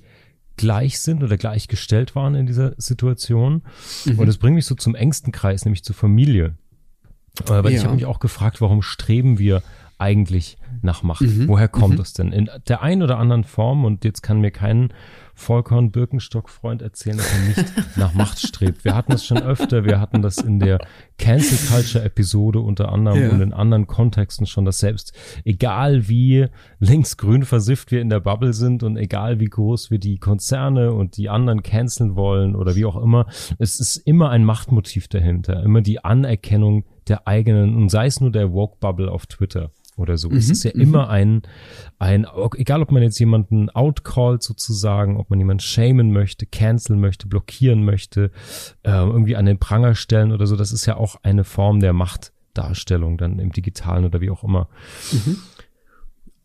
[0.57, 3.62] gleich sind oder gleichgestellt waren in dieser Situation.
[4.05, 4.19] Mhm.
[4.19, 6.57] Und das bringt mich so zum engsten Kreis, nämlich zur Familie.
[7.47, 7.79] Äh, weil ja.
[7.79, 9.62] ich habe mich auch gefragt, warum streben wir
[9.97, 11.23] eigentlich nach Macht?
[11.23, 11.49] Mhm.
[11.49, 11.99] Woher kommt mhm.
[11.99, 12.33] das denn?
[12.33, 14.92] In der einen oder anderen Form, und jetzt kann mir kein
[15.35, 18.85] Vollkorn Birkenstock Freund erzählen, dass er nicht nach Macht strebt.
[18.85, 20.79] Wir hatten das schon öfter, wir hatten das in der
[21.18, 23.31] Cancel Culture Episode unter anderem ja.
[23.31, 25.12] und in anderen Kontexten schon, dass selbst
[25.45, 26.47] egal wie
[26.81, 31.16] linksgrün versifft wir in der Bubble sind und egal wie groß wir die Konzerne und
[31.16, 33.27] die anderen canceln wollen oder wie auch immer,
[33.59, 38.31] es ist immer ein Machtmotiv dahinter, immer die Anerkennung der eigenen und sei es nur
[38.31, 40.31] der Woke Bubble auf Twitter oder so.
[40.31, 40.81] Mhm, es ist ja mhm.
[40.81, 41.43] immer ein,
[41.99, 42.27] ein,
[42.57, 47.85] egal ob man jetzt jemanden outcallt sozusagen, ob man jemanden shamen möchte, canceln möchte, blockieren
[47.85, 48.31] möchte,
[48.83, 51.93] äh, irgendwie an den Pranger stellen oder so, das ist ja auch eine Form der
[51.93, 54.69] Machtdarstellung dann im Digitalen oder wie auch immer.
[55.13, 55.39] Mhm.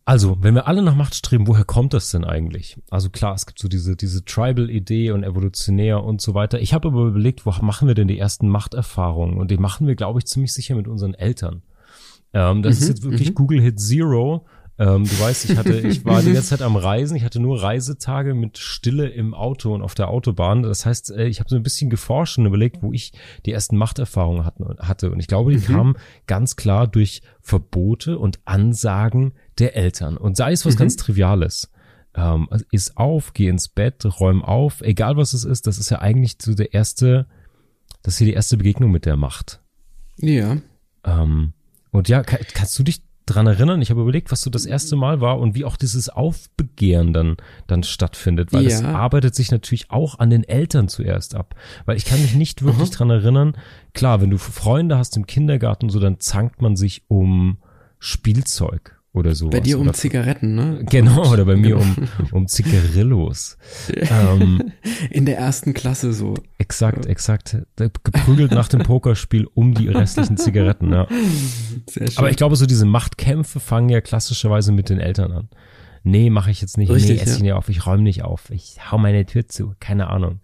[0.08, 2.78] Also, wenn wir alle nach Macht streben, woher kommt das denn eigentlich?
[2.90, 6.62] Also klar, es gibt so diese, diese Tribal-Idee und evolutionär und so weiter.
[6.62, 9.38] Ich habe aber überlegt, wo machen wir denn die ersten Machterfahrungen?
[9.38, 11.62] Und die machen wir, glaube ich, ziemlich sicher mit unseren Eltern.
[12.34, 13.36] Ähm, das mhm, ist jetzt wirklich mhm.
[13.36, 14.46] Google Hit Zero.
[14.80, 17.18] Ähm, du weißt, ich hatte, ich war die ganze Zeit am Reisen.
[17.18, 20.62] Ich hatte nur Reisetage mit Stille im Auto und auf der Autobahn.
[20.62, 23.12] Das heißt, äh, ich habe so ein bisschen geforscht und überlegt, wo ich
[23.46, 25.12] die ersten Machterfahrungen hatte.
[25.12, 25.74] Und ich glaube, die mhm.
[25.74, 25.96] kamen
[26.28, 30.16] ganz klar durch Verbote und Ansagen der Eltern.
[30.16, 30.80] Und sei es was mhm.
[30.80, 31.72] ganz Triviales.
[32.14, 36.00] Ähm, ist auf, geh ins Bett, räum auf, egal was es ist, das ist ja
[36.00, 37.28] eigentlich so der erste,
[38.02, 39.62] das ist hier die erste Begegnung mit der Macht.
[40.18, 40.58] Ja.
[41.04, 41.54] Ähm,
[41.92, 43.82] und ja, kann, kannst du dich dran erinnern?
[43.82, 47.38] Ich habe überlegt, was so das erste Mal war und wie auch dieses Aufbegehren dann,
[47.68, 51.56] dann stattfindet, weil es arbeitet sich natürlich auch an den Eltern zuerst ab.
[51.86, 52.94] Weil ich kann mich nicht wirklich mhm.
[52.94, 53.58] dran erinnern.
[53.94, 57.58] Klar, wenn du Freunde hast im Kindergarten so, dann zankt man sich um
[58.00, 59.50] Spielzeug oder so.
[59.50, 60.86] Bei dir um oder, Zigaretten, ne?
[60.90, 61.96] Genau, oder bei mir um,
[62.32, 63.58] um Zigarillos.
[63.94, 64.72] ähm,
[65.10, 66.36] In der ersten Klasse so.
[66.58, 67.58] Exakt, exakt.
[67.76, 71.08] Geprügelt nach dem Pokerspiel um die restlichen Zigaretten, ja.
[71.90, 72.18] Sehr schön.
[72.18, 75.50] Aber ich glaube, so diese Machtkämpfe fangen ja klassischerweise mit den Eltern an.
[76.04, 76.90] Nee, mache ich jetzt nicht.
[76.90, 77.68] Richtig, nee, esse ich nicht auf.
[77.68, 78.50] Ich räume nicht auf.
[78.50, 79.74] Ich hau meine Tür zu.
[79.80, 80.40] Keine Ahnung.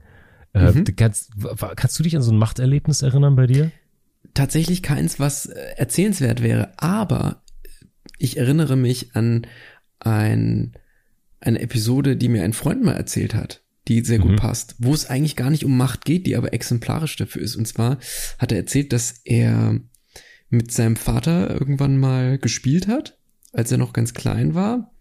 [0.53, 0.83] Äh, mhm.
[0.95, 1.31] kannst,
[1.75, 3.71] kannst du dich an so ein Machterlebnis erinnern bei dir?
[4.33, 6.73] Tatsächlich keins, was äh, erzählenswert wäre.
[6.77, 7.42] Aber
[8.17, 9.47] ich erinnere mich an
[9.99, 10.73] ein,
[11.39, 14.37] eine Episode, die mir ein Freund mal erzählt hat, die sehr gut mhm.
[14.37, 17.55] passt, wo es eigentlich gar nicht um Macht geht, die aber exemplarisch dafür ist.
[17.55, 17.97] Und zwar
[18.39, 19.79] hat er erzählt, dass er
[20.49, 23.17] mit seinem Vater irgendwann mal gespielt hat,
[23.51, 24.93] als er noch ganz klein war.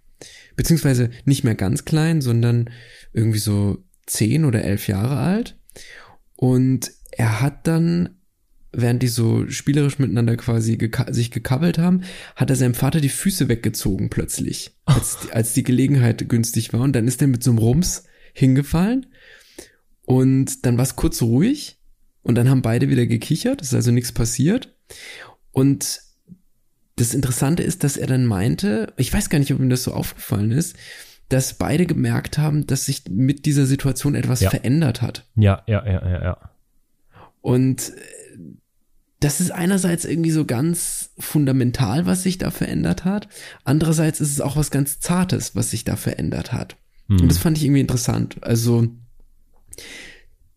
[0.57, 2.71] Beziehungsweise nicht mehr ganz klein, sondern
[3.13, 5.59] irgendwie so zehn oder elf Jahre alt.
[6.37, 8.22] Und er hat dann
[8.73, 12.03] während die so spielerisch miteinander quasi geka sich gekabbelt haben,
[12.37, 15.33] hat er seinem Vater die Füße weggezogen plötzlich, als, oh.
[15.33, 16.81] als die Gelegenheit günstig war.
[16.81, 19.07] Und dann ist er mit so einem Rums hingefallen.
[20.05, 21.79] Und dann war es kurz ruhig.
[22.23, 23.61] Und dann haben beide wieder gekichert.
[23.61, 24.75] Es ist also nichts passiert.
[25.51, 26.01] Und
[26.97, 29.93] das Interessante ist, dass er dann meinte, ich weiß gar nicht, ob ihm das so
[29.93, 30.77] aufgefallen ist,
[31.29, 34.51] dass beide gemerkt haben, dass sich mit dieser Situation etwas ja.
[34.51, 35.27] verändert hat.
[35.35, 36.51] Ja, ja, ja, ja, ja.
[37.41, 37.93] Und
[39.23, 43.29] das ist einerseits irgendwie so ganz fundamental, was sich da verändert hat.
[43.65, 46.77] Andererseits ist es auch was ganz Zartes, was sich da verändert hat.
[47.09, 47.21] Hm.
[47.21, 48.43] Und das fand ich irgendwie interessant.
[48.43, 48.89] Also,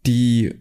[0.08, 0.56] die,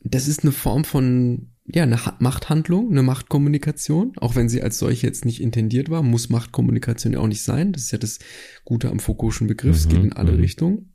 [0.00, 4.12] das ist eine Form von, ja, eine Machthandlung, eine Machtkommunikation.
[4.18, 7.72] Auch wenn sie als solche jetzt nicht intendiert war, muss Machtkommunikation ja auch nicht sein.
[7.72, 8.18] Das ist ja das
[8.64, 9.76] Gute am Foucault'schen Begriff.
[9.76, 9.80] Mhm.
[9.80, 10.40] Es geht mhm, in alle mhm.
[10.40, 10.94] Richtungen.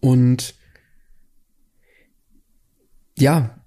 [0.00, 0.54] Und,
[3.18, 3.59] ja,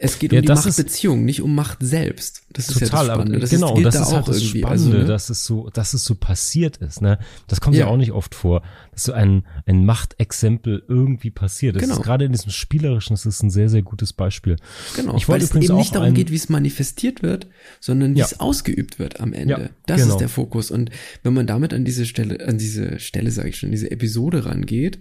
[0.00, 2.42] es geht um ja, die Machtbeziehung, nicht um Macht selbst.
[2.52, 3.38] Das ist total, ja das Spannende.
[3.40, 5.04] Das genau, ist, das da ist halt das Spannende, also, ne?
[5.04, 7.02] dass es so, dass es so passiert ist.
[7.02, 7.86] Ne, das kommt ja.
[7.86, 11.74] ja auch nicht oft vor, dass so ein ein Machtexempel irgendwie passiert.
[11.74, 11.96] Das genau.
[11.96, 14.56] ist gerade in diesem spielerischen, das ist ein sehr sehr gutes Beispiel.
[14.94, 17.48] Genau, ich weil es eben nicht darum geht, wie es manifestiert wird,
[17.80, 18.24] sondern wie ja.
[18.24, 19.70] es ausgeübt wird am Ende.
[19.86, 20.14] Das genau.
[20.14, 20.70] ist der Fokus.
[20.70, 20.90] Und
[21.24, 25.00] wenn man damit an diese Stelle, an diese Stelle sage ich schon, diese Episode rangeht,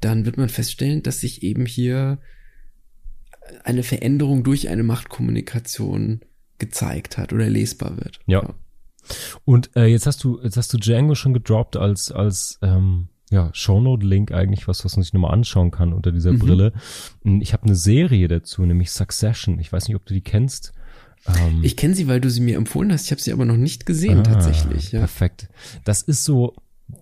[0.00, 2.18] dann wird man feststellen, dass sich eben hier
[3.64, 6.20] eine Veränderung durch eine Machtkommunikation
[6.58, 8.20] gezeigt hat oder lesbar wird.
[8.26, 8.42] Ja.
[8.42, 8.54] ja.
[9.44, 13.50] Und äh, jetzt hast du jetzt hast du Django schon gedroppt als als ähm, ja,
[13.52, 16.38] Shownote-Link eigentlich was, was man sich nochmal anschauen kann unter dieser mhm.
[16.38, 16.72] Brille.
[17.40, 19.58] Ich habe eine Serie dazu, nämlich Succession.
[19.58, 20.72] Ich weiß nicht, ob du die kennst.
[21.26, 23.06] Ähm, ich kenne sie, weil du sie mir empfohlen hast.
[23.06, 24.92] Ich habe sie aber noch nicht gesehen, ah, tatsächlich.
[24.92, 25.00] Ja.
[25.00, 25.48] Perfekt.
[25.84, 26.54] Das ist so,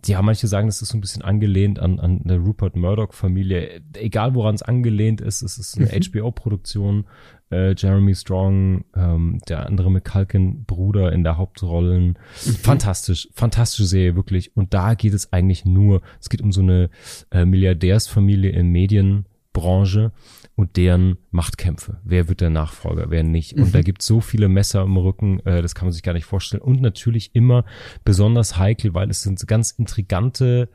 [0.07, 3.83] ja, manche sagen, das ist so ein bisschen angelehnt an, an der Rupert Murdoch-Familie.
[3.95, 6.01] Egal, woran es angelehnt ist, es ist eine mhm.
[6.13, 7.07] HBO-Produktion.
[7.51, 12.07] Äh, Jeremy Strong, ähm, der andere McCulkin-Bruder in der Hauptrollen.
[12.07, 12.51] Mhm.
[12.63, 14.57] Fantastisch, fantastische Serie, wirklich.
[14.57, 16.89] Und da geht es eigentlich nur, es geht um so eine
[17.31, 20.13] äh, Milliardärsfamilie in Medienbranche
[20.55, 22.01] und deren Machtkämpfe.
[22.05, 23.55] Wer wird der Nachfolger, wer nicht?
[23.55, 23.73] Und mhm.
[23.73, 26.27] da gibt es so viele Messer im Rücken, äh, das kann man sich gar nicht
[26.27, 26.63] vorstellen.
[26.63, 27.65] Und natürlich immer
[28.05, 30.69] besonders heikel, weil es sind ganz intrigante,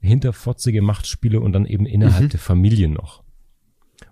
[0.00, 2.28] hinterfotzige Machtspiele und dann eben innerhalb mhm.
[2.30, 3.24] der Familie noch.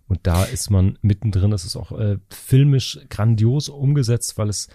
[0.09, 4.69] Und da ist man mittendrin, das ist auch äh, filmisch grandios umgesetzt, weil es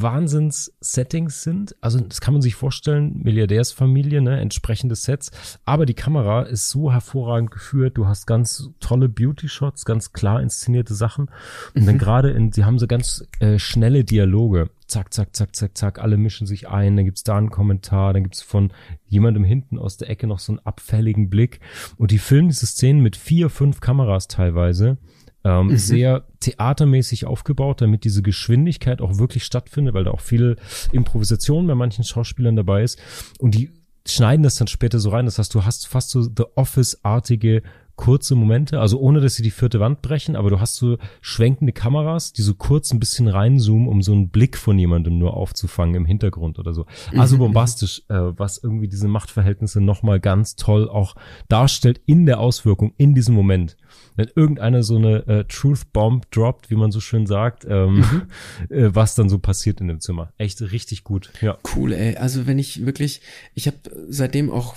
[0.00, 1.76] Wahnsinns-Settings sind.
[1.80, 5.30] Also das kann man sich vorstellen, Milliardärsfamilie, ne, entsprechende Sets.
[5.64, 7.98] Aber die Kamera ist so hervorragend geführt.
[7.98, 11.28] Du hast ganz tolle Beauty-Shots, ganz klar inszenierte Sachen.
[11.74, 11.86] Und mhm.
[11.86, 14.70] dann gerade in, sie haben so ganz äh, schnelle Dialoge.
[14.86, 16.96] Zack, zack, zack, zack, zack, alle mischen sich ein.
[16.96, 18.72] Dann gibt's da einen Kommentar, dann gibt's von
[19.06, 21.60] jemandem hinten aus der Ecke noch so einen abfälligen Blick.
[21.96, 24.98] Und die filmen diese Szenen mit vier, fünf Kameras teilweise
[25.44, 25.76] ähm, mhm.
[25.76, 30.56] Sehr theatermäßig aufgebaut, damit diese Geschwindigkeit auch wirklich stattfindet, weil da auch viel
[30.92, 33.00] Improvisation bei manchen Schauspielern dabei ist.
[33.38, 33.70] Und die
[34.06, 35.26] schneiden das dann später so rein.
[35.26, 37.62] Das heißt, du hast fast so The Office-artige
[37.94, 41.72] kurze Momente, also ohne dass sie die vierte Wand brechen, aber du hast so schwenkende
[41.72, 45.94] Kameras, die so kurz ein bisschen reinzoomen, um so einen Blick von jemandem nur aufzufangen
[45.94, 46.86] im Hintergrund oder so.
[47.16, 47.40] Also mhm.
[47.40, 51.14] bombastisch, äh, was irgendwie diese Machtverhältnisse nochmal ganz toll auch
[51.48, 53.76] darstellt in der Auswirkung, in diesem Moment
[54.16, 58.22] wenn irgendeiner so eine äh, Truth Bomb droppt, wie man so schön sagt, ähm, mhm.
[58.68, 60.32] äh, was dann so passiert in dem Zimmer.
[60.38, 61.32] Echt richtig gut.
[61.40, 61.58] Ja.
[61.74, 62.16] Cool, ey.
[62.16, 63.20] Also wenn ich wirklich,
[63.54, 64.76] ich habe seitdem auch,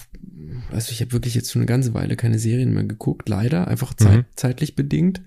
[0.72, 3.94] also ich habe wirklich jetzt schon eine ganze Weile keine Serien mehr geguckt, leider, einfach
[3.94, 4.26] zeit, mhm.
[4.36, 5.22] zeitlich bedingt.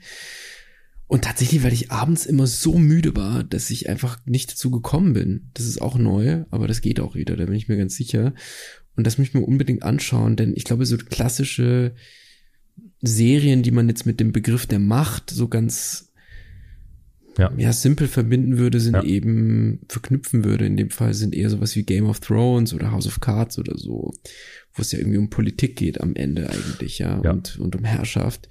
[1.07, 5.15] Und tatsächlich, weil ich abends immer so müde war, dass ich einfach nicht dazu gekommen
[5.15, 5.51] bin.
[5.55, 8.35] Das ist auch neu, aber das geht auch wieder, da bin ich mir ganz sicher.
[8.95, 11.95] Und das möchte ich mir unbedingt anschauen, denn ich glaube, so klassische
[13.01, 16.13] Serien, die man jetzt mit dem Begriff der Macht so ganz
[17.39, 19.03] ja, ja simpel verbinden würde, sind ja.
[19.05, 20.67] eben verknüpfen würde.
[20.67, 23.79] In dem Fall sind eher sowas wie Game of Thrones oder House of Cards oder
[23.79, 24.13] so,
[24.75, 27.31] wo es ja irgendwie um Politik geht am Ende eigentlich, ja, ja.
[27.31, 28.49] Und, und um Herrschaft.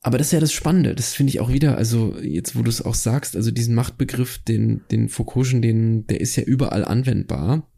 [0.00, 0.94] Aber das ist ja das Spannende.
[0.94, 4.38] Das finde ich auch wieder, also jetzt, wo du es auch sagst, also diesen Machtbegriff,
[4.38, 7.70] den, den Foucault'schen, den, der ist ja überall anwendbar.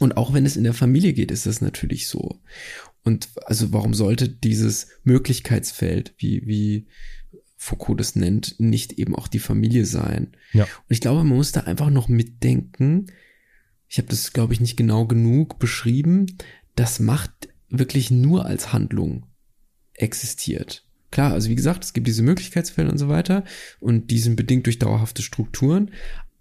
[0.00, 2.40] Und auch wenn es in der Familie geht, ist das natürlich so.
[3.02, 6.86] Und also warum sollte dieses Möglichkeitsfeld, wie, wie
[7.56, 10.36] Foucault das nennt, nicht eben auch die Familie sein?
[10.52, 10.64] Ja.
[10.64, 13.06] Und ich glaube, man muss da einfach noch mitdenken.
[13.88, 16.26] Ich habe das, glaube ich, nicht genau genug beschrieben.
[16.76, 19.26] Das macht wirklich nur als Handlung
[19.92, 20.86] existiert.
[21.10, 23.44] Klar, also wie gesagt, es gibt diese Möglichkeitsfelder und so weiter
[23.78, 25.92] und die sind bedingt durch dauerhafte Strukturen,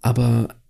[0.01, 0.62] aber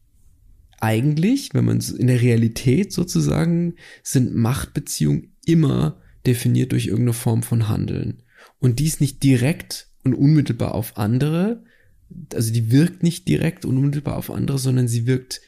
[0.84, 7.70] eigentlich, wenn man in der Realität sozusagen, sind Machtbeziehungen immer definiert durch irgendeine Form von
[7.70, 8.22] Handeln.
[8.60, 11.64] Und dies nicht direkt und unmittelbar auf andere,
[12.34, 15.40] also die wirkt nicht direkt und unmittelbar auf andere, sondern sie wirkt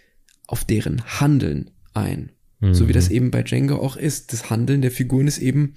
[0.47, 2.31] auf deren Handeln ein.
[2.61, 2.73] Mhm.
[2.73, 3.15] So wie das mhm.
[3.15, 4.31] eben bei Django auch ist.
[4.31, 5.75] Das Handeln der Figuren ist eben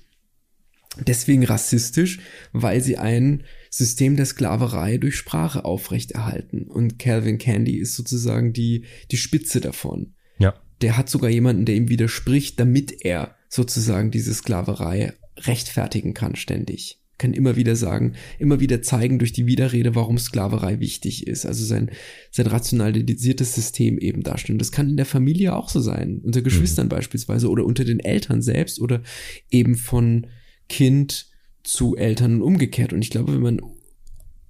[1.06, 2.18] deswegen rassistisch,
[2.52, 6.64] weil sie ein System der Sklaverei durch Sprache aufrechterhalten.
[6.64, 10.14] Und Calvin Candy ist sozusagen die, die Spitze davon.
[10.38, 10.54] Ja.
[10.80, 17.00] Der hat sogar jemanden, der ihm widerspricht, damit er sozusagen diese Sklaverei rechtfertigen kann ständig.
[17.18, 21.46] Kann immer wieder sagen, immer wieder zeigen durch die Widerrede, warum Sklaverei wichtig ist.
[21.46, 21.90] Also sein,
[22.30, 24.60] sein rationalisiertes System eben darstellen.
[24.60, 26.20] Das kann in der Familie auch so sein.
[26.22, 26.90] Unter Geschwistern mhm.
[26.90, 29.02] beispielsweise oder unter den Eltern selbst oder
[29.50, 30.28] eben von
[30.68, 31.26] Kind
[31.62, 32.92] zu Eltern und umgekehrt.
[32.92, 33.62] Und ich glaube, wenn man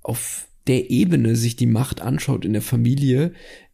[0.03, 3.33] auf der Ebene sich die Macht anschaut in der Familie,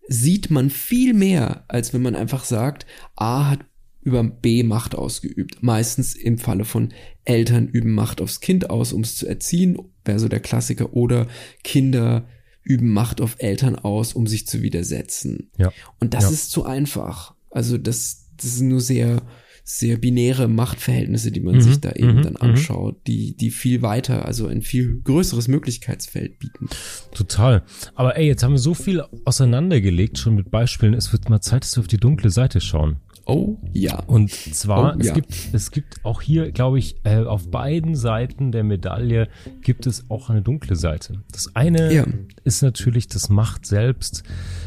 [0.08, 3.60] sieht man viel mehr, als wenn man einfach sagt, A hat
[4.02, 5.62] über B Macht ausgeübt.
[5.62, 6.92] Meistens im Falle von
[7.24, 11.26] Eltern üben Macht aufs Kind aus, um es zu erziehen, wäre so der Klassiker, oder
[11.62, 12.28] Kinder
[12.62, 15.50] üben Macht auf Eltern aus, um sich zu widersetzen.
[15.56, 15.72] Ja.
[16.00, 16.30] Und das ja.
[16.30, 17.34] ist zu einfach.
[17.50, 19.22] Also das, das sind nur sehr,
[19.66, 21.60] sehr binäre Machtverhältnisse, die man mhm.
[21.62, 22.22] sich da eben mhm.
[22.22, 22.40] dann mhm.
[22.40, 26.68] anschaut, die, die viel weiter, also ein viel größeres Möglichkeitsfeld bieten.
[27.14, 27.62] Total.
[27.94, 30.92] Aber ey, jetzt haben wir so viel auseinandergelegt, schon mit Beispielen.
[30.92, 32.98] Es wird mal Zeit, dass wir auf die dunkle Seite schauen.
[33.26, 34.00] Oh ja.
[34.00, 35.14] Und zwar, oh, es ja.
[35.14, 39.28] gibt, es gibt auch hier, glaube ich, äh, auf beiden Seiten der Medaille
[39.62, 41.22] gibt es auch eine dunkle Seite.
[41.32, 42.04] Das eine ja.
[42.44, 44.24] ist natürlich das Macht selbst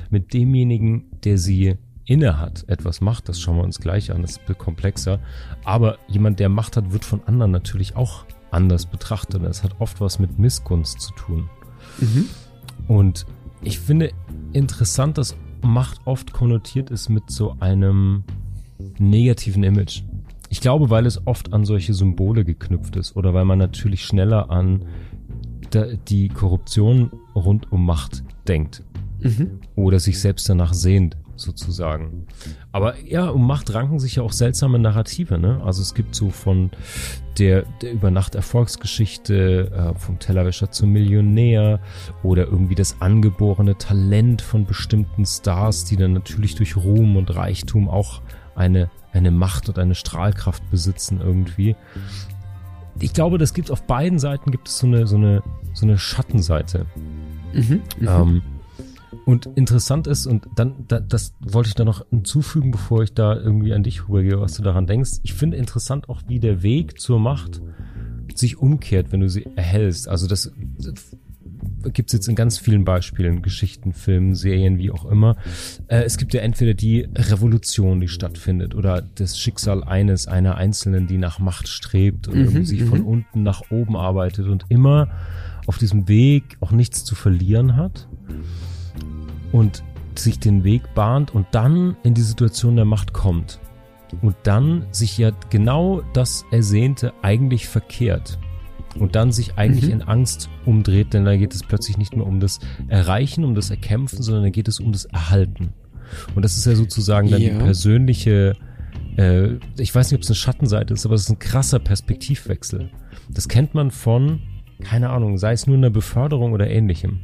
[0.09, 1.75] mit demjenigen, der sie
[2.07, 5.19] inne hat, etwas macht, das schauen wir uns gleich an, das ist komplexer.
[5.63, 9.43] Aber jemand, der Macht hat, wird von anderen natürlich auch anders betrachtet.
[9.43, 11.49] Das hat oft was mit Missgunst zu tun.
[11.99, 12.25] Mhm.
[12.87, 13.25] Und
[13.61, 14.11] ich finde
[14.53, 18.23] interessant, dass Macht oft konnotiert ist mit so einem
[18.99, 20.03] negativen Image.
[20.49, 24.49] Ich glaube, weil es oft an solche Symbole geknüpft ist oder weil man natürlich schneller
[24.49, 24.85] an
[26.07, 28.83] die Korruption rund um Macht denkt
[29.19, 29.59] mhm.
[29.75, 32.27] oder sich selbst danach sehnt, sozusagen.
[32.71, 35.37] Aber ja, um Macht ranken sich ja auch seltsame Narrative.
[35.37, 35.61] Ne?
[35.63, 36.71] Also es gibt so von
[37.37, 41.79] der, der Übernacht-Erfolgsgeschichte, äh, vom Tellerwäscher zum Millionär
[42.23, 47.89] oder irgendwie das angeborene Talent von bestimmten Stars, die dann natürlich durch Ruhm und Reichtum
[47.89, 48.21] auch
[48.55, 51.75] eine, eine Macht und eine Strahlkraft besitzen irgendwie.
[52.99, 55.97] Ich glaube, das gibt auf beiden Seiten gibt es so eine, so eine, so eine
[55.97, 56.87] Schattenseite.
[57.53, 58.07] Mhm, mhm.
[58.07, 58.41] ähm,
[59.25, 63.35] und interessant ist, und dann, da, das wollte ich da noch hinzufügen, bevor ich da
[63.35, 65.19] irgendwie an dich rübergehe, was du daran denkst.
[65.23, 67.61] Ich finde interessant auch, wie der Weg zur Macht
[68.35, 70.07] sich umkehrt, wenn du sie erhältst.
[70.07, 71.17] Also das, das
[71.93, 75.37] gibt es jetzt in ganz vielen Beispielen, Geschichten, Filmen, Serien, wie auch immer.
[75.87, 81.07] Äh, es gibt ja entweder die Revolution, die stattfindet, oder das Schicksal eines, einer Einzelnen,
[81.07, 83.07] die nach Macht strebt und mhm, sich von mhm.
[83.07, 85.09] unten nach oben arbeitet und immer
[85.65, 88.07] auf diesem Weg auch nichts zu verlieren hat
[89.51, 89.83] und
[90.19, 93.59] sich den Weg bahnt und dann in die Situation der Macht kommt.
[94.21, 98.39] Und dann sich ja genau das Ersehnte eigentlich verkehrt.
[98.97, 99.91] Und dann sich eigentlich mhm.
[99.91, 103.69] in Angst umdreht, denn da geht es plötzlich nicht mehr um das Erreichen, um das
[103.69, 105.73] Erkämpfen, sondern da geht es um das Erhalten.
[106.35, 107.51] Und das ist ja sozusagen dann ja.
[107.51, 108.55] die persönliche,
[109.17, 112.89] äh, ich weiß nicht, ob es eine Schattenseite ist, aber es ist ein krasser Perspektivwechsel.
[113.29, 114.39] Das kennt man von,
[114.83, 117.19] keine Ahnung, sei es nur eine Beförderung oder ähnlichem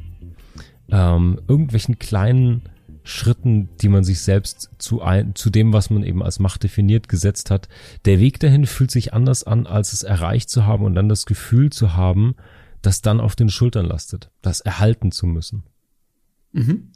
[0.90, 2.64] ähm, irgendwelchen kleinen
[3.04, 7.10] Schritten, die man sich selbst zu, ein, zu dem, was man eben als Macht definiert,
[7.10, 7.68] gesetzt hat.
[8.06, 11.26] Der Weg dahin fühlt sich anders an, als es erreicht zu haben und dann das
[11.26, 12.36] Gefühl zu haben,
[12.82, 15.64] das dann auf den Schultern lastet, das erhalten zu müssen.
[16.54, 16.92] Mhm.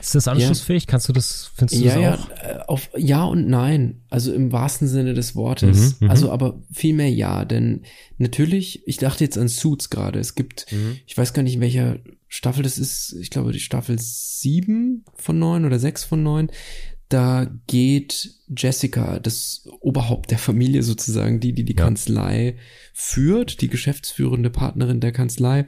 [0.00, 0.84] Ist das anschlussfähig?
[0.84, 0.86] Ja.
[0.90, 2.28] Kannst du das, findest du ja, das auch?
[2.30, 4.02] Ja, äh, auf ja und nein.
[4.08, 6.00] Also im wahrsten Sinne des Wortes.
[6.00, 7.82] Mhm, mhm, also aber vielmehr ja, denn
[8.18, 10.18] natürlich, ich dachte jetzt an Suits gerade.
[10.18, 10.98] Es gibt, mhm.
[11.06, 15.38] ich weiß gar nicht, in welcher Staffel das ist, ich glaube, die Staffel sieben von
[15.38, 16.50] neun oder sechs von neun.
[17.08, 21.84] Da geht Jessica, das Oberhaupt der Familie sozusagen, die, die die ja.
[21.84, 22.56] Kanzlei
[22.94, 25.66] führt, die geschäftsführende Partnerin der Kanzlei.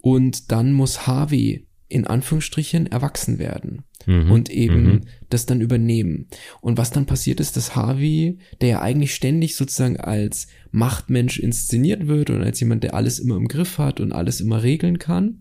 [0.00, 4.32] Und dann muss Harvey in Anführungsstrichen erwachsen werden mhm.
[4.32, 5.00] und eben mhm.
[5.30, 6.26] das dann übernehmen.
[6.60, 12.08] Und was dann passiert ist, dass Harvey, der ja eigentlich ständig sozusagen als Machtmensch inszeniert
[12.08, 15.38] wird und als jemand, der alles immer im Griff hat und alles immer regeln kann.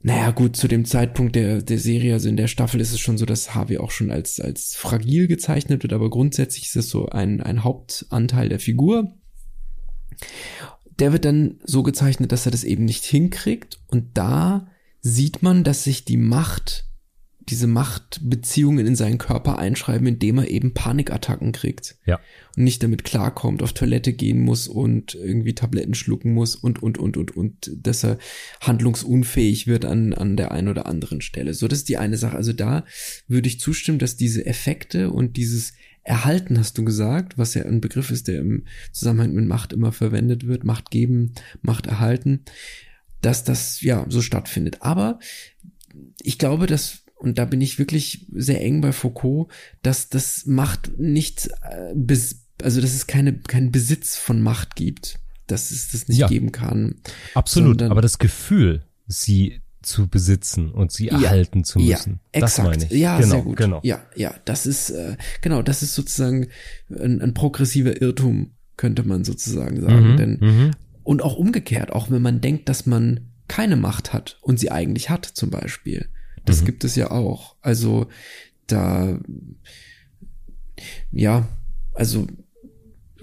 [0.00, 3.18] Naja, gut, zu dem Zeitpunkt der, der Serie, also in der Staffel ist es schon
[3.18, 7.06] so, dass Harvey auch schon als, als fragil gezeichnet wird, aber grundsätzlich ist es so
[7.06, 9.14] ein, ein Hauptanteil der Figur.
[10.98, 14.66] Der wird dann so gezeichnet, dass er das eben nicht hinkriegt und da
[15.06, 16.84] sieht man, dass sich die Macht,
[17.48, 21.96] diese Machtbeziehungen in seinen Körper einschreiben, indem er eben Panikattacken kriegt.
[22.06, 22.18] Ja.
[22.56, 26.98] Und nicht damit klarkommt, auf Toilette gehen muss und irgendwie Tabletten schlucken muss und, und,
[26.98, 28.18] und, und, und, dass er
[28.60, 31.54] handlungsunfähig wird an, an der einen oder anderen Stelle.
[31.54, 32.36] So, das ist die eine Sache.
[32.36, 32.84] Also da
[33.28, 37.80] würde ich zustimmen, dass diese Effekte und dieses Erhalten, hast du gesagt, was ja ein
[37.80, 41.32] Begriff ist, der im Zusammenhang mit Macht immer verwendet wird, Macht geben,
[41.62, 42.44] Macht erhalten,
[43.20, 44.82] dass das ja so stattfindet.
[44.82, 45.18] Aber
[46.22, 49.50] ich glaube, dass und da bin ich wirklich sehr eng bei Foucault,
[49.82, 55.18] dass das Macht nicht äh, bis, also dass es keine keinen Besitz von Macht gibt,
[55.46, 56.96] dass es das nicht ja, geben kann.
[57.34, 62.20] Absolut, aber das Gefühl, sie zu besitzen und sie ja, erhalten zu müssen.
[62.34, 62.68] Ja, das exakt.
[62.68, 62.90] meine ich.
[62.90, 63.56] Ja, genau, sehr gut.
[63.56, 63.80] Genau.
[63.82, 66.48] Ja, ja, das ist äh, genau, das ist sozusagen
[66.90, 70.12] ein, ein progressiver Irrtum, könnte man sozusagen sagen.
[70.12, 70.70] Mhm, Denn mhm.
[71.06, 75.08] Und auch umgekehrt, auch wenn man denkt, dass man keine Macht hat und sie eigentlich
[75.08, 76.08] hat, zum Beispiel.
[76.44, 76.66] Das mhm.
[76.66, 77.54] gibt es ja auch.
[77.60, 78.08] Also
[78.66, 79.20] da,
[81.12, 81.48] ja,
[81.94, 82.26] also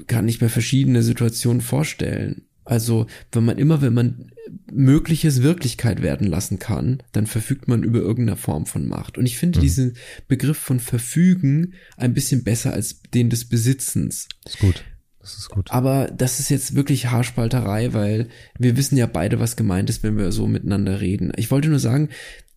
[0.07, 2.43] kann ich mir verschiedene Situationen vorstellen.
[2.63, 4.31] Also wenn man immer, wenn man
[4.71, 9.17] Mögliches Wirklichkeit werden lassen kann, dann verfügt man über irgendeine Form von Macht.
[9.17, 9.63] Und ich finde mhm.
[9.63, 9.97] diesen
[10.29, 14.29] Begriff von Verfügen ein bisschen besser als den des Besitzens.
[14.45, 14.85] Ist gut.
[15.23, 15.71] Das ist gut.
[15.71, 18.27] Aber das ist jetzt wirklich Haarspalterei, weil
[18.59, 21.31] wir wissen ja beide, was gemeint ist, wenn wir so miteinander reden.
[21.37, 22.09] Ich wollte nur sagen,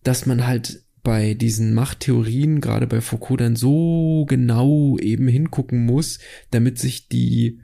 [0.03, 6.19] dass man halt bei diesen Machttheorien, gerade bei Foucault, dann so genau eben hingucken muss,
[6.51, 7.61] damit sich die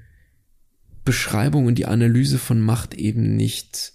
[1.03, 3.91] Beschreibung und die Analyse von Macht eben nicht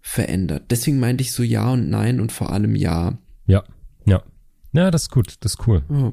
[0.00, 0.66] verändert.
[0.70, 3.18] Deswegen meinte ich so ja und nein und vor allem ja.
[3.46, 3.64] Ja,
[4.04, 4.22] ja.
[4.72, 5.82] Ja, das ist gut, das ist cool.
[5.88, 6.12] Oh.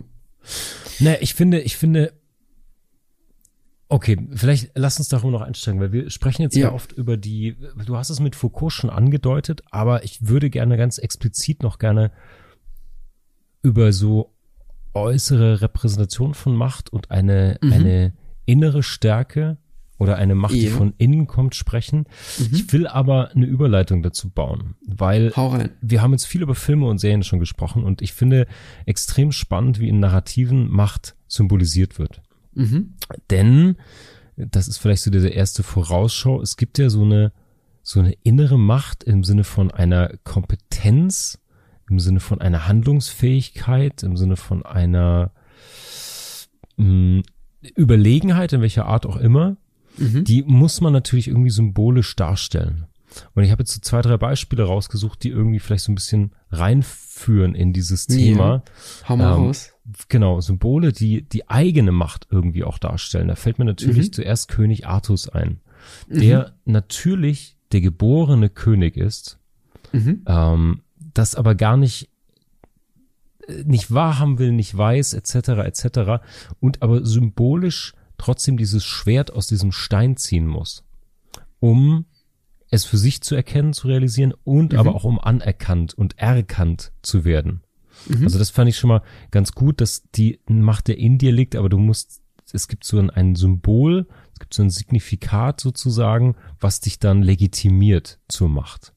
[1.00, 2.14] Ne, ich finde, ich finde,
[3.92, 6.68] okay, vielleicht lass uns darum noch einsteigen, weil wir sprechen jetzt ja.
[6.68, 6.74] Ja.
[6.74, 10.98] oft über die, du hast es mit Foucault schon angedeutet, aber ich würde gerne ganz
[10.98, 12.12] explizit noch gerne
[13.62, 14.34] über so
[14.94, 17.74] äußere Repräsentation von Macht und eine, Mhm.
[17.74, 18.14] eine
[18.46, 19.58] innere Stärke
[20.00, 20.72] oder eine Macht, die Ja.
[20.72, 22.06] von innen kommt, sprechen.
[22.39, 22.50] Mhm.
[22.54, 25.32] Ich will aber eine Überleitung dazu bauen, weil
[25.82, 28.48] wir haben jetzt viel über Filme und Serien schon gesprochen und ich finde
[28.86, 32.22] extrem spannend, wie in Narrativen Macht symbolisiert wird.
[32.54, 32.93] Mhm.
[33.30, 33.76] Denn,
[34.38, 37.32] das ist vielleicht so diese erste Vorausschau, es gibt ja so eine,
[37.84, 41.39] so eine innere Macht im Sinne von einer Kompetenz,
[41.89, 45.32] im Sinne von einer Handlungsfähigkeit, im Sinne von einer
[46.78, 47.24] mh,
[47.78, 49.58] Überlegenheit, in welcher Art auch immer,
[49.97, 50.24] Mhm.
[50.24, 52.86] die muss man natürlich irgendwie symbolisch darstellen.
[53.36, 56.32] Und ich habe jetzt so zwei, drei Beispiele rausgesucht, die irgendwie vielleicht so ein bisschen
[56.49, 58.16] reinführen in dieses Ja.
[58.16, 58.64] Thema.
[59.10, 59.71] Hau mal Ähm, raus.
[60.10, 63.28] Genau, Symbole, die die eigene Macht irgendwie auch darstellen.
[63.30, 64.14] Da fällt mir natürlich Mhm.
[64.14, 65.60] zuerst König Artus ein,
[66.08, 69.40] der natürlich der geborene König ist,
[69.92, 70.22] Mhm.
[70.28, 70.82] ähm,
[71.14, 72.10] das aber gar nicht
[73.48, 76.22] äh, nicht wahrhaben will, nicht weiß, etc., etc.
[76.60, 80.84] und aber symbolisch trotzdem dieses Schwert aus diesem Stein ziehen muss,
[81.60, 82.06] um
[82.70, 84.80] es für sich zu erkennen, zu realisieren und Mhm.
[84.80, 87.62] aber auch um anerkannt und erkannt zu werden.
[88.08, 88.24] Mhm.
[88.24, 91.56] Also das fand ich schon mal ganz gut, dass die Macht der in dir liegt,
[91.56, 92.22] aber du musst,
[92.52, 97.22] es gibt so ein, ein Symbol, es gibt so ein Signifikat sozusagen, was dich dann
[97.22, 98.93] legitimiert zur Macht.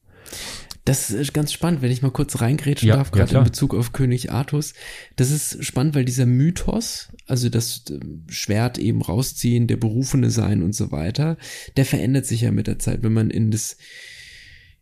[0.85, 3.41] Das ist ganz spannend, wenn ich mal kurz reingrätschen Ja, darf, ja, gerade klar.
[3.41, 4.75] in Bezug auf König Artus.
[5.15, 10.61] Das ist spannend, weil dieser Mythos, also das ähm, Schwert eben rausziehen, der Berufene sein
[10.61, 11.37] und so weiter,
[11.75, 13.01] der verändert sich ja mit der Zeit.
[13.01, 13.77] Wenn man in das,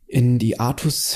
[0.06, 1.16] in die Artus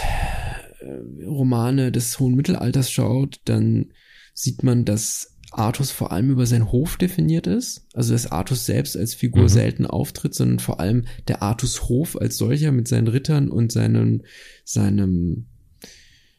[0.88, 3.92] äh, Romane des hohen Mittelalters schaut, dann
[4.34, 7.88] sieht man, dass Artus vor allem über seinen Hof definiert ist.
[7.94, 9.50] Also dass Artus selbst als Figur Mhm.
[9.50, 14.24] selten auftritt, sondern vor allem der Artushof als solcher mit seinen Rittern und seinen,
[14.66, 15.46] seinem,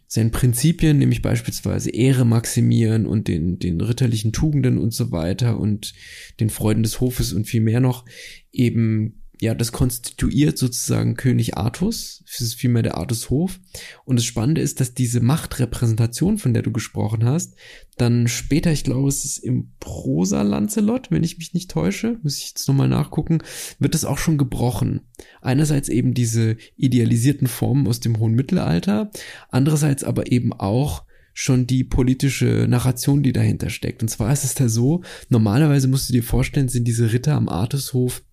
[0.07, 5.94] seinen Prinzipien, nämlich beispielsweise Ehre maximieren und den, den ritterlichen Tugenden und so weiter und
[6.38, 8.05] den Freuden des Hofes und viel mehr noch
[8.53, 12.24] eben ja, das konstituiert sozusagen König Artus.
[12.26, 13.61] Es ist vielmehr der Artushof.
[14.05, 17.55] Und das Spannende ist, dass diese Machtrepräsentation, von der du gesprochen hast,
[17.97, 22.39] dann später, ich glaube, es ist im Prosa Lancelot, wenn ich mich nicht täusche, muss
[22.39, 23.39] ich jetzt nochmal nachgucken,
[23.78, 25.03] wird das auch schon gebrochen.
[25.41, 29.11] Einerseits eben diese idealisierten Formen aus dem hohen Mittelalter,
[29.51, 34.03] andererseits aber eben auch schon die politische Narration, die dahinter steckt.
[34.03, 37.49] Und zwar ist es da so, normalerweise musst du dir vorstellen, sind diese Ritter am
[37.49, 38.24] Artushof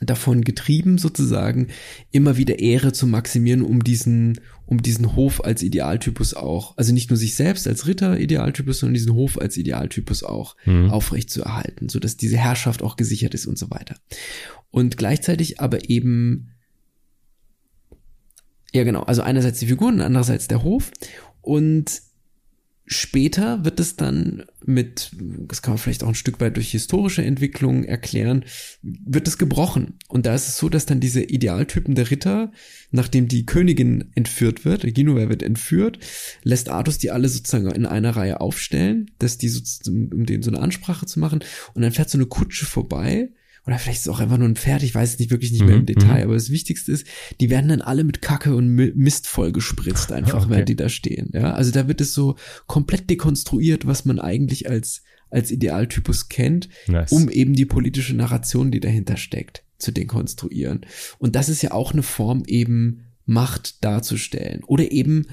[0.00, 1.68] davon getrieben, sozusagen,
[2.10, 7.10] immer wieder Ehre zu maximieren, um diesen, um diesen Hof als Idealtypus auch, also nicht
[7.10, 10.90] nur sich selbst als Ritter-Idealtypus, sondern diesen Hof als Idealtypus auch Mhm.
[10.90, 13.96] aufrecht zu erhalten, so dass diese Herrschaft auch gesichert ist und so weiter.
[14.70, 16.50] Und gleichzeitig aber eben,
[18.72, 20.90] ja genau, also einerseits die Figuren, andererseits der Hof
[21.40, 22.02] und
[22.86, 25.12] Später wird es dann mit,
[25.48, 28.44] das kann man vielleicht auch ein Stück weit durch historische Entwicklung erklären,
[28.82, 29.98] wird es gebrochen.
[30.08, 32.52] Und da ist es so, dass dann diese Idealtypen der Ritter,
[32.90, 35.98] nachdem die Königin entführt wird, Genua wird entführt,
[36.42, 40.50] lässt Artus die alle sozusagen in einer Reihe aufstellen, dass die sozusagen, um denen so
[40.50, 41.40] eine Ansprache zu machen.
[41.72, 43.30] Und dann fährt so eine Kutsche vorbei
[43.66, 45.64] oder vielleicht ist es auch einfach nur ein Pferd, ich weiß es nicht wirklich nicht
[45.64, 46.24] mehr im Mhm, Detail, mhm.
[46.24, 47.06] aber das Wichtigste ist,
[47.40, 50.50] die werden dann alle mit Kacke und Mi- Mist vollgespritzt, einfach, Okay.
[50.50, 51.30] während die da stehen.
[51.32, 52.36] Ja, also da wird es so
[52.66, 57.10] komplett dekonstruiert, was man eigentlich als, als Idealtypus kennt, Nice.
[57.12, 60.82] um eben die politische Narration, die dahinter steckt, zu dekonstruieren.
[61.18, 64.62] Und das ist ja auch eine Form, eben Macht darzustellen.
[64.64, 65.26] Oder eben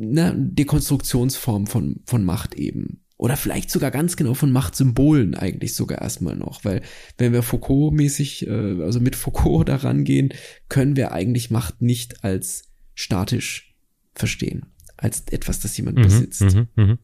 [0.00, 3.02] eine Dekonstruktionsform von, von Macht eben.
[3.20, 6.80] Oder vielleicht sogar ganz genau von Machtsymbolen eigentlich sogar erstmal noch, weil
[7.18, 10.32] wenn wir Foucault-mäßig, äh, also mit Foucault daran gehen,
[10.70, 12.62] können wir eigentlich Macht nicht als
[12.94, 13.74] statisch
[14.14, 14.64] verstehen,
[14.96, 16.98] als etwas, das jemand Mhm, besitzt, mhm, mhm.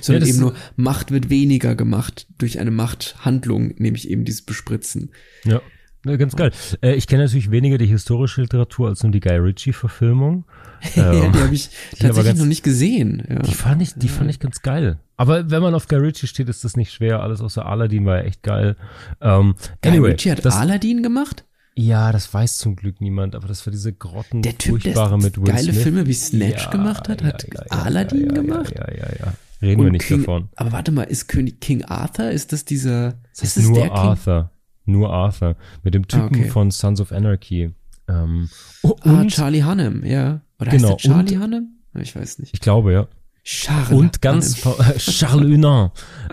[0.00, 5.10] sondern das eben nur Macht wird weniger gemacht durch eine Machthandlung, nämlich eben dieses Bespritzen.
[5.42, 5.60] Ja.
[6.06, 6.52] Ja, ganz geil.
[6.82, 10.44] Äh, ich kenne natürlich weniger die historische Literatur als nur die Guy Ritchie-Verfilmung.
[10.94, 13.22] ja, Ähm, die habe ich die tatsächlich ganz- noch nicht gesehen.
[13.28, 13.38] Ja.
[13.40, 14.98] Die fand ich, die fand ich ganz geil.
[15.16, 17.20] Aber wenn man auf Guy Ritchie steht, ist das nicht schwer.
[17.22, 18.76] Alles außer Aladdin war ja echt geil.
[19.20, 21.44] Ähm, Guy anyway, Ritchie hat das, Aladdin gemacht?
[21.78, 25.18] ja, das weiß zum Glück niemand, aber das war diese Grotten Der Typ, der furchtbare
[25.18, 25.82] mit Will geile Smith.
[25.82, 28.74] Filme wie Snatch gemacht hat, hat Aladdin ja, ja, gemacht?
[28.74, 29.32] Ja, ja, ja.
[29.60, 30.48] Reden wir Und nicht King, davon.
[30.56, 33.88] Aber warte mal, ist König King Arthur, ist das dieser, ist ist das nur der
[33.90, 34.46] King?
[34.86, 35.56] Nur Arthur.
[35.82, 36.48] Mit dem Typen okay.
[36.48, 37.72] von Sons of Anarchy.
[38.08, 38.48] Ähm,
[38.82, 40.40] oh, Ah, Charlie Hunnam, ja.
[40.60, 41.68] Oder Genau, heißt der Charlie und- Hunnam?
[42.00, 42.54] Ich weiß nicht.
[42.54, 43.08] ich glaube, ja.
[43.42, 43.90] Charles.
[43.92, 44.56] Und ganz
[44.98, 45.64] Charles Hunin.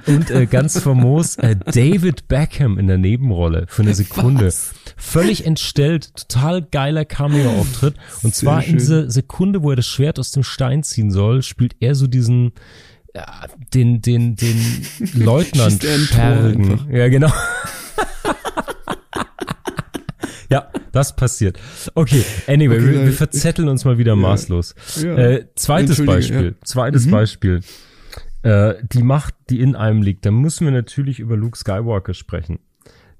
[0.08, 4.47] Und äh, ganz famos äh, David Beckham in der Nebenrolle für eine Sekunde.
[4.47, 4.74] Was?
[4.97, 7.93] Völlig entstellt, total geiler Cameo-Auftritt.
[8.24, 8.78] Und Sehr zwar in schön.
[8.80, 12.54] dieser Sekunde, wo er das Schwert aus dem Stein ziehen soll, spielt er so diesen
[13.16, 13.45] ja,
[13.76, 14.60] den, den, den
[15.14, 16.88] Leutnant er Schergen.
[16.91, 17.32] Ja, genau.
[20.54, 21.60] ja, das passiert.
[21.95, 24.76] Okay, anyway, Okay, wir, wir verzetteln uns mal wieder maßlos.
[25.01, 25.16] Ja.
[25.18, 26.36] Äh, zweites Beispiel.
[26.45, 26.51] ja.
[26.51, 26.56] Mhm.
[26.64, 27.60] Zweites Beispiel.
[28.43, 30.26] Äh, die Macht, die in einem liegt.
[30.26, 32.60] Da müssen wir natürlich über Luke Skywalker sprechen.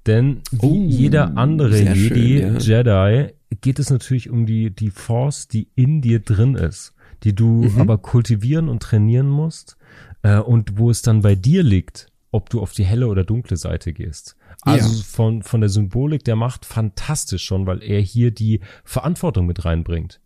[0.06, 2.82] Denn wie Oh, jeder andere Jedi, schön, ja.
[2.82, 3.32] Jedi,
[3.62, 7.80] geht es natürlich um die, die Force, die in dir drin ist, die du Mhm.
[7.80, 9.76] aber kultivieren und trainieren musst
[10.22, 13.56] äh, und wo es dann bei dir liegt, ob du auf die helle oder dunkle
[13.56, 14.36] Seite gehst.
[14.62, 15.02] Also Ja.
[15.04, 20.20] von, von der Symbolik der Macht fantastisch schon, weil er hier die Verantwortung mit reinbringt.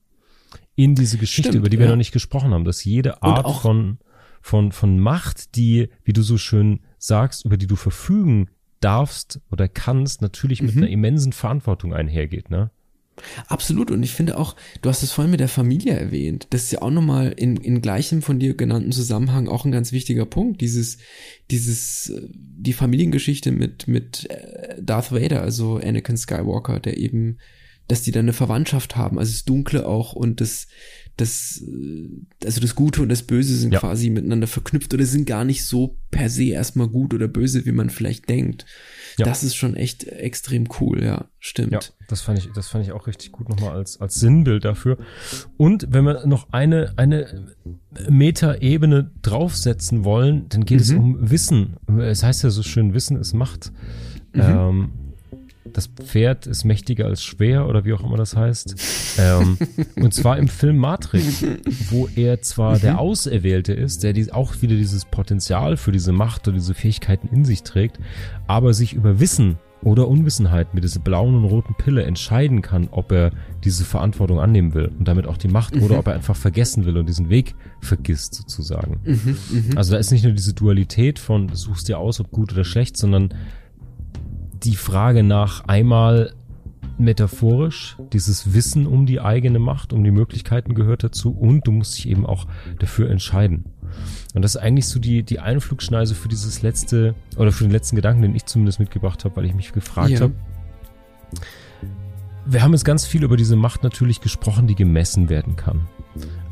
[0.75, 1.91] In diese Geschichte, Stimmt, über die wir ja.
[1.91, 3.99] noch nicht gesprochen haben, dass jede Art von,
[4.41, 8.49] von, von Macht, die, wie du so schön sagst, über die du verfügen
[8.81, 10.67] darfst oder kannst, natürlich Mhm.
[10.69, 12.71] mit einer immensen Verantwortung einhergeht, ne?
[13.47, 13.91] Absolut.
[13.91, 16.47] Und ich finde auch, du hast es vorhin mit der Familie erwähnt.
[16.51, 19.93] Das ist ja auch nochmal in, in gleichem von dir genannten Zusammenhang auch ein ganz
[19.93, 20.61] wichtiger Punkt.
[20.61, 20.99] Dieses,
[21.51, 27.39] dieses, äh, die Familiengeschichte mit, mit äh, Darth Vader, also Anakin Skywalker, der eben,
[27.87, 29.19] dass die dann eine Verwandtschaft haben.
[29.19, 30.67] Also das Dunkle auch und das,
[31.19, 32.09] das, äh,
[32.47, 33.81] also das Gute und das Böse sind Ja.
[33.81, 37.73] quasi miteinander verknüpft oder sind gar nicht so per se erstmal gut oder böse, wie
[37.73, 38.65] man vielleicht denkt.
[39.19, 39.27] Ja.
[39.27, 41.73] Das ist schon echt extrem cool, ja, stimmt.
[41.73, 44.97] Ja, das fand ich, das fand ich auch richtig gut nochmal als, als Sinnbild dafür.
[45.57, 47.47] Und wenn wir noch eine, eine
[48.09, 50.99] Metaebene draufsetzen wollen, dann geht es Mhm.
[50.99, 51.77] um Wissen.
[52.01, 53.73] Es heißt ja so schön, Wissen ist Macht.
[54.35, 54.41] Mhm.
[54.41, 54.91] Ähm,
[55.73, 58.75] das Pferd ist mächtiger als schwer oder wie auch immer das heißt.
[59.19, 59.59] Ähm,
[59.97, 61.45] und zwar im Film Matrix,
[61.91, 62.81] wo er zwar Mhm.
[62.81, 67.29] der Auserwählte ist, der dies, auch wieder dieses Potenzial für diese Macht oder diese Fähigkeiten
[67.29, 67.99] in sich trägt,
[68.47, 73.13] aber sich über Wissen oder Unwissenheit mit dieser blauen und roten Pille entscheiden kann, ob
[73.13, 73.31] er
[73.63, 75.83] diese Verantwortung annehmen will und damit auch die Macht Mhm.
[75.85, 78.99] oder ob er einfach vergessen will und diesen Weg vergisst sozusagen.
[79.05, 79.37] Mhm,
[79.71, 79.79] mhm.
[79.79, 82.65] Also da ist nicht nur diese Dualität von du suchst dir aus, ob gut oder
[82.65, 83.33] schlecht, sondern
[84.63, 86.33] die Frage nach einmal
[86.99, 91.97] metaphorisch, dieses Wissen um die eigene Macht, um die Möglichkeiten gehört dazu und du musst
[91.97, 92.47] dich eben auch
[92.79, 93.65] dafür entscheiden.
[94.35, 97.97] Und das ist eigentlich so die, die Einflugschneise für dieses letzte, oder für den letzten
[97.97, 100.21] Gedanken, den ich zumindest mitgebracht habe, weil ich mich gefragt Ja.
[100.21, 100.35] habe.
[102.47, 105.83] Wir haben jetzt ganz viel über diese Macht natürlich gesprochen, die gemessen werden kann.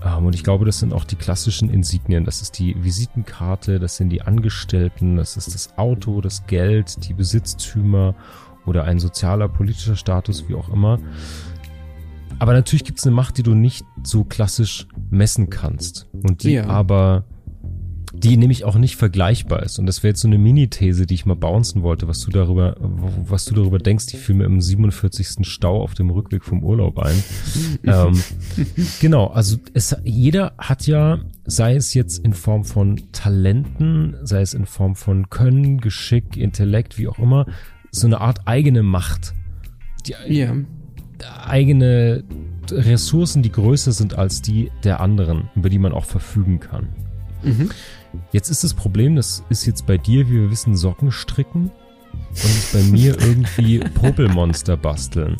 [0.07, 2.24] Ähm, und ich glaube, das sind auch die klassischen Insignien.
[2.24, 7.14] Das ist die Visitenkarte, das sind die Angestellten, das ist das Auto, das Geld, die
[7.14, 8.14] Besitztümer
[8.64, 10.98] oder ein sozialer, politischer Status, wie auch immer.
[12.38, 16.07] Aber natürlich gibt es eine Macht, die du nicht so klassisch messen kannst.
[16.12, 16.66] Und die Ja.
[16.66, 17.24] aber,
[18.22, 19.78] die nämlich auch nicht vergleichbar ist.
[19.78, 22.76] Und das wäre jetzt so eine Mini-These, die ich mal bouncen wollte, was du darüber,
[22.80, 24.06] was du darüber denkst.
[24.14, 25.46] Ich fiel mir im 47.
[25.46, 27.22] Stau auf dem Rückweg vom Urlaub ein.
[27.84, 28.20] ähm,
[29.00, 34.54] genau, also es, jeder hat ja, sei es jetzt in Form von Talenten, sei es
[34.54, 37.46] in Form von Können, Geschick, Intellekt, wie auch immer,
[37.90, 39.34] so eine Art eigene Macht.
[40.06, 40.54] Die, Ja.
[41.46, 42.24] eigene
[42.70, 46.88] Ressourcen, die größer sind als die der anderen, über die man auch verfügen kann.
[47.42, 47.70] Mhm.
[48.32, 51.70] Jetzt ist das Problem, das ist jetzt bei dir, wie wir wissen, Socken stricken
[52.12, 55.36] und bei mir irgendwie Popelmonster basteln.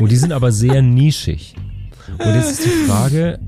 [0.00, 1.56] Und die sind aber sehr nischig.
[2.18, 3.38] Und jetzt ist die Frage,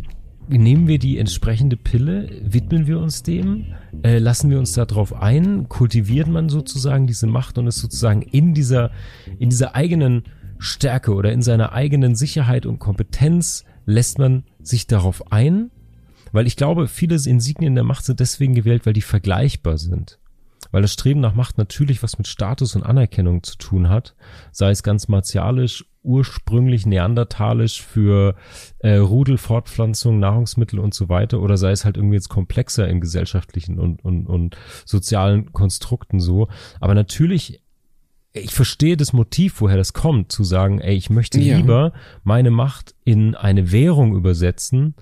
[0.49, 3.67] nehmen wir die entsprechende Pille, widmen wir uns dem,
[4.03, 8.55] äh, lassen wir uns darauf ein, kultiviert man sozusagen diese Macht und ist sozusagen in
[8.55, 8.91] dieser,
[9.39, 10.25] in dieser eigenen
[10.59, 15.71] Stärke oder in seiner eigenen Sicherheit und Kompetenz lässt man sich darauf ein,
[16.33, 20.19] weil ich glaube, viele Insignien der Macht sind deswegen gewählt, weil die vergleichbar sind.
[20.71, 24.15] Weil das Streben nach Macht natürlich was mit Status und Anerkennung zu tun hat,
[24.53, 28.35] sei es ganz martialisch, ursprünglich neandertalisch für
[28.79, 33.79] äh, Rudelfortpflanzung, Nahrungsmittel und so weiter, oder sei es halt irgendwie jetzt komplexer in gesellschaftlichen
[33.79, 36.49] und, und, und sozialen Konstrukten so.
[36.81, 37.63] Aber natürlich
[38.35, 41.59] ich verstehe das Motiv, woher das kommt, zu sagen, ey, ich möchte Ja.
[41.59, 41.93] lieber
[42.25, 44.95] meine Macht in eine Währung übersetzen.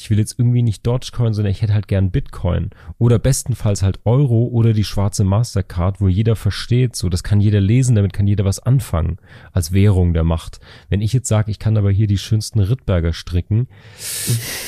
[0.00, 2.70] Ich will jetzt irgendwie nicht Dogecoin, sondern ich hätte halt gern Bitcoin.
[2.98, 7.60] Oder bestenfalls halt Euro oder die schwarze Mastercard, wo jeder versteht, so, das kann jeder
[7.60, 9.18] lesen, damit kann jeder was anfangen
[9.52, 10.60] als Währung der Macht.
[10.88, 13.68] Wenn ich jetzt sage, ich kann aber hier die schönsten Rittberger stricken,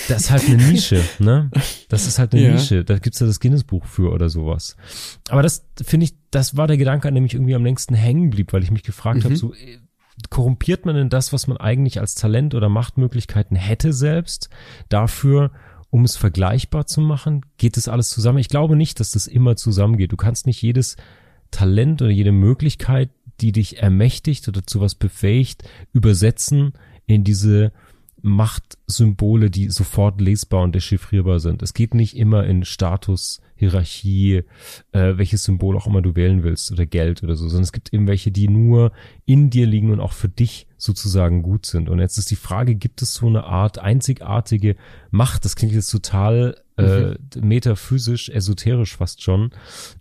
[0.09, 1.51] das ist halt eine Nische, ne?
[1.89, 2.53] Das ist halt eine Ja.
[2.53, 2.85] Nische.
[2.85, 4.77] Da gibt's ja das Guinness-Buch für oder sowas.
[5.29, 8.31] Aber das finde ich, das war der Gedanke, an dem ich irgendwie am längsten hängen
[8.31, 9.53] blieb, weil ich mich gefragt habe, so
[10.29, 14.51] korrumpiert man denn das, was man eigentlich als Talent oder Machtmöglichkeiten hätte selbst,
[14.89, 15.53] dafür,
[15.91, 17.47] um es vergleichbar zu machen?
[17.57, 18.39] Geht das alles zusammen?
[18.39, 20.13] Ich glaube nicht, dass das immer zusammengeht.
[20.13, 20.97] Du kannst nicht jedes
[21.51, 23.11] Talent oder jede Möglichkeit,
[23.41, 26.73] die dich ermächtigt oder zu was befähigt, übersetzen
[27.07, 27.73] in diese
[28.23, 31.63] Machtsymbole, die sofort lesbar und dechiffrierbar sind.
[31.63, 34.43] Es geht nicht immer in Status, Hierarchie,
[34.93, 37.93] äh, welches Symbol auch immer du wählen willst oder Geld oder so, sondern es gibt
[37.93, 38.93] eben welche, die nur
[39.27, 41.91] in dir liegen und auch für dich sozusagen gut sind.
[41.91, 44.77] Und jetzt ist die Frage, gibt es so eine Art einzigartige
[45.11, 45.45] Macht?
[45.45, 47.17] Das klingt jetzt total äh, mhm.
[47.49, 49.51] metaphysisch, esoterisch fast schon.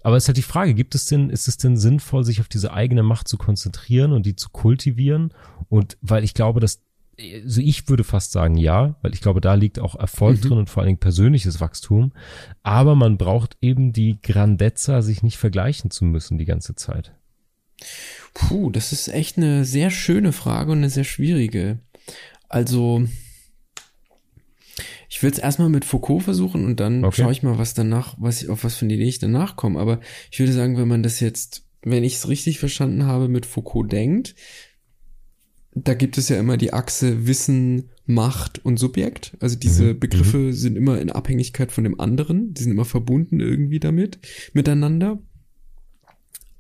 [0.04, 2.48] Aber es ist halt die Frage, gibt es denn, ist es denn sinnvoll, sich auf
[2.48, 5.34] diese eigene Macht zu konzentrieren und die zu kultivieren?
[5.68, 6.82] Und weil ich glaube, dass
[7.44, 10.42] also ich würde fast sagen ja, weil ich glaube, da liegt auch Erfolg mhm.
[10.42, 12.14] drin und vor allen Dingen persönliches Wachstum.
[12.64, 17.14] Aber man braucht eben die Grandezza, sich nicht vergleichen zu müssen die ganze Zeit.
[18.34, 21.80] Puh, das ist echt eine sehr schöne Frage und eine sehr schwierige.
[22.48, 23.06] Also,
[25.10, 27.22] ich will es erstmal mit Foucault versuchen und dann okay.
[27.22, 29.80] schaue ich mal, was danach, was ich, auf was für eine Idee ich danach komme.
[29.80, 30.00] Aber
[30.32, 33.92] ich würde sagen, wenn man das jetzt, wenn ich es richtig verstanden habe, mit Foucault
[33.92, 34.36] denkt,
[35.74, 39.38] da gibt es ja immer die Achse Wissen, Macht und Subjekt.
[39.40, 40.00] Also diese mhm.
[40.00, 40.54] Begriffe mhm.
[40.54, 42.54] sind immer in Abhängigkeit von dem anderen.
[42.54, 44.20] Die sind immer verbunden irgendwie damit,
[44.54, 45.20] miteinander.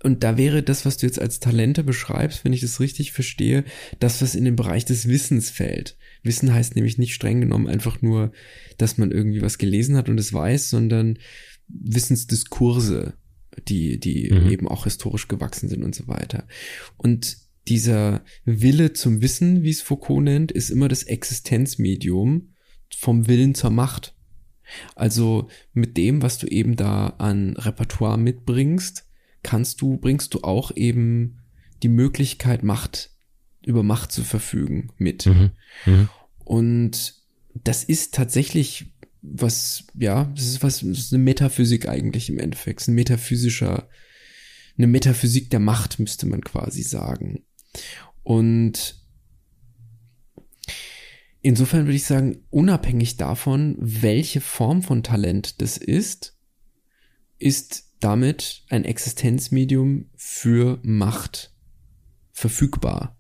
[0.02, 3.66] Und da wäre das, was du jetzt als Talente beschreibst, wenn ich das richtig verstehe,
[4.00, 5.98] das, was in den Bereich des Wissens fällt.
[6.24, 8.32] Wissen heißt nämlich nicht streng genommen einfach nur,
[8.78, 11.18] dass man irgendwie was gelesen hat und es weiß, sondern
[11.68, 13.14] Wissensdiskurse,
[13.68, 14.50] die, die mhm.
[14.50, 16.48] eben auch historisch gewachsen sind und so weiter.
[16.96, 17.38] Und
[17.70, 22.54] dieser Wille zum Wissen, wie es Foucault nennt, ist immer das Existenzmedium
[22.96, 24.16] vom Willen zur Macht.
[24.96, 29.08] Also mit dem, was du eben da an Repertoire mitbringst,
[29.44, 31.40] kannst du, bringst du auch eben
[31.82, 33.12] die Möglichkeit, Macht,
[33.66, 35.26] über Macht zu verfügen mit.
[35.26, 35.52] Mhm.
[35.86, 36.10] Mhm.
[36.44, 37.16] Und
[37.54, 42.88] das ist tatsächlich was, ja, das ist was, das ist eine Metaphysik eigentlich im Endeffekt,
[42.88, 43.90] ein metaphysischer,
[44.78, 47.44] eine Metaphysik der Macht müsste man quasi sagen.
[48.24, 49.04] Und
[51.42, 56.38] insofern würde ich sagen, unabhängig davon, welche Form von Talent das ist,
[57.38, 61.54] ist damit ein Existenzmedium für Macht
[62.32, 63.18] verfügbar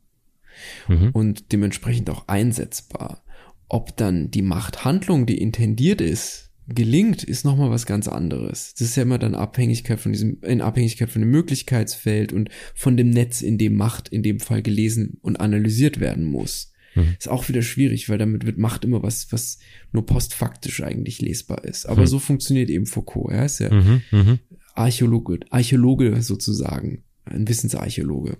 [0.87, 1.09] mhm.
[1.11, 3.23] und dementsprechend auch einsetzbar.
[3.67, 8.73] Ob dann die Machthandlung, die intendiert ist, gelingt, ist nochmal was ganz anderes.
[8.73, 12.97] Das ist ja immer dann Abhängigkeit von diesem, in Abhängigkeit von dem Möglichkeitsfeld und von
[12.97, 16.73] dem Netz, in dem Macht in dem Fall gelesen und analysiert werden muss.
[16.95, 17.15] Mhm.
[17.17, 19.59] Ist auch wieder schwierig, weil damit wird Macht immer was, was
[19.91, 21.85] nur postfaktisch eigentlich lesbar ist.
[21.85, 22.07] Aber mhm.
[22.07, 23.31] so funktioniert eben Foucault.
[23.31, 24.01] Er ist ja mhm.
[24.11, 24.39] mhm.
[24.73, 27.03] Archäologe, Archäologe sozusagen.
[27.25, 28.37] Ein Wissensarchäologe.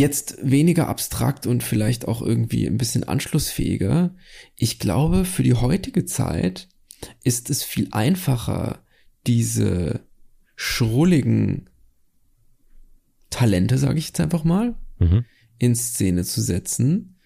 [0.00, 4.14] Jetzt weniger abstrakt und vielleicht auch irgendwie ein bisschen anschlussfähiger.
[4.56, 6.68] Ich glaube, für die heutige Zeit
[7.22, 8.82] ist es viel einfacher,
[9.26, 10.00] diese
[10.56, 11.68] schrulligen
[13.28, 15.26] Talente, sage ich jetzt einfach mal, mhm.
[15.58, 17.16] in Szene zu setzen.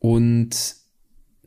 [0.00, 0.74] Und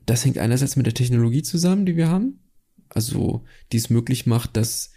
[0.05, 2.39] das hängt einerseits mit der Technologie zusammen, die wir haben.
[2.88, 3.43] Also,
[3.74, 4.91] die es möglich macht, dass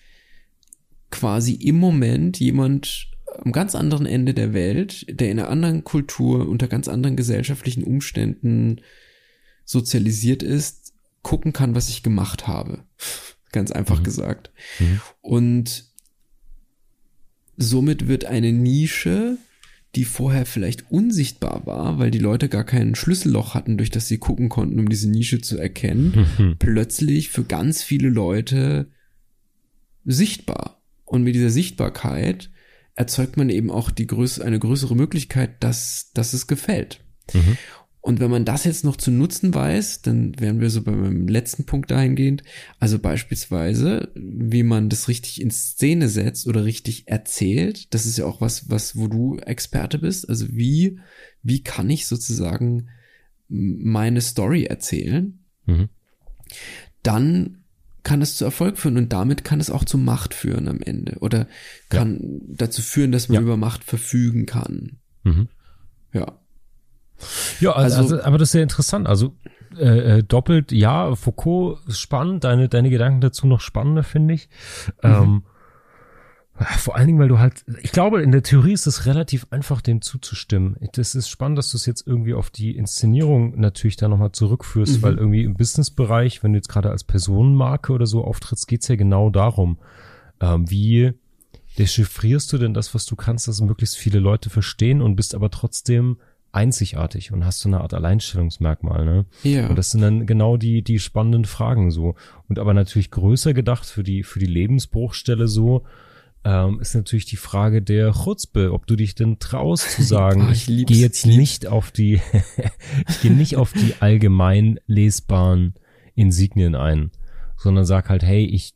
[1.10, 6.48] quasi im Moment jemand am ganz anderen Ende der Welt, der in einer anderen Kultur,
[6.48, 8.80] unter ganz anderen gesellschaftlichen Umständen
[9.64, 12.84] sozialisiert ist, gucken kann, was ich gemacht habe.
[13.52, 14.04] ganz einfach mhm.
[14.04, 14.50] gesagt.
[14.78, 15.00] Mhm.
[15.20, 15.84] Und
[17.56, 19.38] somit wird eine Nische,
[19.96, 24.18] die vorher vielleicht unsichtbar war, weil die Leute gar kein Schlüsselloch hatten, durch das sie
[24.18, 26.56] gucken konnten, um diese Nische zu erkennen, mhm.
[26.58, 28.88] plötzlich für ganz viele Leute
[30.04, 30.80] sichtbar.
[31.04, 32.50] Und mit dieser Sichtbarkeit
[32.94, 37.04] erzeugt man eben auch die größ eine größere Möglichkeit, dass, dass es gefällt.
[37.32, 37.56] Mhm.
[38.02, 41.64] Und wenn man das jetzt noch zu nutzen weiß, dann wären wir so beim letzten
[41.64, 42.42] Punkt dahingehend.
[42.78, 47.92] Also beispielsweise, wie man das richtig in Szene setzt oder richtig erzählt.
[47.92, 50.28] Das ist ja auch was, was, wo du Experte bist.
[50.30, 50.98] Also wie,
[51.42, 52.88] wie kann ich sozusagen
[53.48, 55.38] meine Story erzählen?
[55.66, 55.90] Mhm.
[57.02, 57.59] Dann
[58.02, 61.18] kann es zu Erfolg führen und damit kann es auch zu Macht führen am Ende
[61.20, 61.46] oder
[61.88, 62.54] kann ja.
[62.56, 63.40] dazu führen, dass man ja.
[63.42, 64.98] über Macht verfügen kann.
[65.24, 65.48] Mhm.
[66.12, 66.38] Ja.
[67.60, 69.06] Ja, also, also, aber das ist sehr interessant.
[69.06, 69.36] Also
[69.76, 74.48] äh, äh doppelt, ja, Foucault ist spannend, deine, deine Gedanken dazu noch spannender, finde ich.
[75.02, 75.10] Mhm.
[75.10, 75.42] Ähm,
[76.64, 79.80] vor allen Dingen, weil du halt, ich glaube, in der Theorie ist es relativ einfach,
[79.80, 80.76] dem zuzustimmen.
[80.92, 84.98] Das ist spannend, dass du es jetzt irgendwie auf die Inszenierung natürlich da nochmal zurückführst,
[84.98, 85.02] mhm.
[85.02, 88.96] weil irgendwie im Businessbereich, wenn du jetzt gerade als Personenmarke oder so auftrittst, geht's ja
[88.96, 89.78] genau darum,
[90.40, 91.12] ähm, wie
[91.78, 95.50] dechiffrierst du denn das, was du kannst, dass möglichst viele Leute verstehen und bist aber
[95.50, 96.18] trotzdem
[96.52, 99.26] einzigartig und hast so eine Art Alleinstellungsmerkmal, ne?
[99.44, 99.68] Ja.
[99.68, 102.16] Und das sind dann genau die, die spannenden Fragen so.
[102.48, 105.84] Und aber natürlich größer gedacht für die, für die Lebensbruchstelle so,
[106.44, 110.52] ähm, ist natürlich die Frage der Chutzpe, ob du dich denn traust zu sagen, Oh,
[110.52, 112.20] ich, ich gehe jetzt nicht auf die,
[113.08, 115.74] ich gehe nicht auf die allgemein lesbaren
[116.14, 117.10] Insignien ein,
[117.56, 118.74] sondern sag halt, hey, ich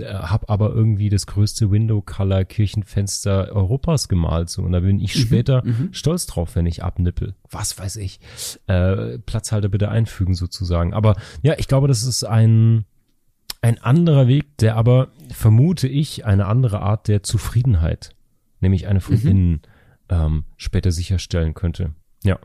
[0.00, 5.12] äh, hab aber irgendwie das größte Window-Color Kirchenfenster Europas gemalt so und da bin ich
[5.20, 7.34] später stolz drauf, wenn ich abnippel.
[7.50, 8.20] Was weiß ich.
[8.66, 10.94] Äh, Platzhalter bitte einfügen sozusagen.
[10.94, 12.86] Aber ja, ich glaube, das ist ein
[13.62, 18.14] ein anderer Weg, der aber, vermute ich, eine andere Art der Zufriedenheit,
[18.60, 19.62] nämlich eine von innen,
[20.08, 21.94] ähm, später sicherstellen könnte.
[22.22, 22.38] Ja.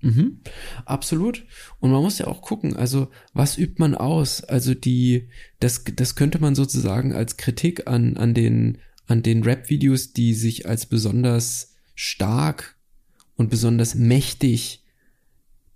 [0.00, 0.40] Mhm,
[0.84, 1.46] absolut.
[1.80, 4.44] Und man muss ja auch gucken, also was übt man aus?
[4.44, 5.28] Also die,
[5.60, 10.68] das, das könnte man sozusagen als Kritik an, an den, an den Rap-Videos, die sich
[10.68, 12.76] als besonders stark
[13.36, 14.83] und besonders mächtig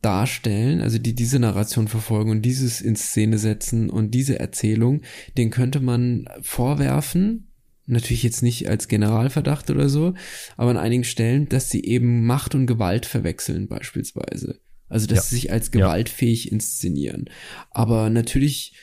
[0.02, 5.02] darstellen, also die diese Narration verfolgen und dieses in Szene setzen und diese Erzählung,
[5.36, 7.48] den könnte man vorwerfen,
[7.86, 10.14] natürlich jetzt nicht als Generalverdacht oder so,
[10.56, 14.60] aber an einigen Stellen, dass sie eben Macht und Gewalt verwechseln beispielsweise.
[14.88, 15.22] Also dass Ja.
[15.22, 17.28] sie sich als gewaltfähig inszenieren.
[17.70, 18.74] Aber natürlich,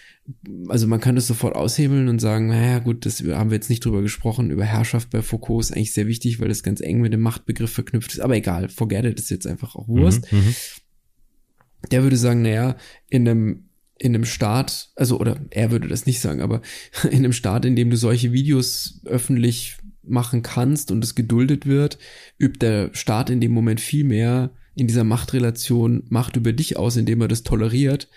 [0.67, 3.85] also man kann das sofort aushebeln und sagen, naja gut, das haben wir jetzt nicht
[3.85, 7.13] drüber gesprochen, über Herrschaft bei Foucault ist eigentlich sehr wichtig, weil das ganz eng mit
[7.13, 8.19] dem Machtbegriff verknüpft ist.
[8.19, 10.55] Aber egal, forget it, ist jetzt einfach auch Wurst Mhm, mhm.
[11.91, 12.75] Der würde sagen, naja,
[13.09, 16.61] in einem, in einem Staat, also, oder er würde das nicht sagen, aber
[17.03, 21.97] in einem Staat, in dem du solche Videos öffentlich machen kannst und es geduldet wird,
[22.37, 26.97] übt der Staat in dem Moment viel mehr in dieser Machtrelation Macht über dich aus,
[26.97, 28.09] indem er das toleriert,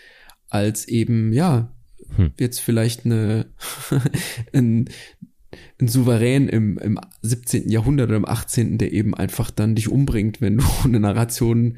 [0.49, 1.73] als eben, ja,
[2.17, 2.33] Hm.
[2.39, 3.47] jetzt vielleicht eine,
[4.53, 4.89] ein,
[5.81, 7.69] ein Souverän im, im 17.
[7.69, 11.77] Jahrhundert oder im 18., der eben einfach dann dich umbringt, wenn du eine Narration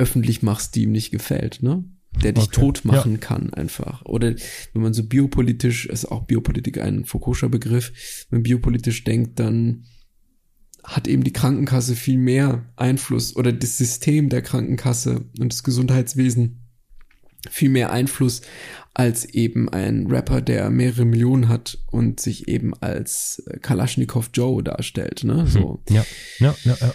[0.00, 1.84] öffentlich machst, die ihm nicht gefällt, ne?
[2.24, 4.04] Der dich Okay, tot machen kann einfach.
[4.04, 4.34] Oder
[4.72, 7.92] wenn man so biopolitisch, ist auch Biopolitik ein Foucault'scher Begriff,
[8.30, 9.84] wenn man biopolitisch denkt, dann
[10.82, 16.66] hat eben die Krankenkasse viel mehr Einfluss oder das System der Krankenkasse und das Gesundheitswesen
[17.48, 18.42] viel mehr Einfluss
[18.92, 25.24] als eben ein Rapper, der mehrere Millionen hat und sich eben als Kalaschnikow Joe darstellt,
[25.24, 25.46] ne?
[25.46, 25.82] So.
[25.88, 26.04] Ja,
[26.38, 26.92] ja, ja, ja.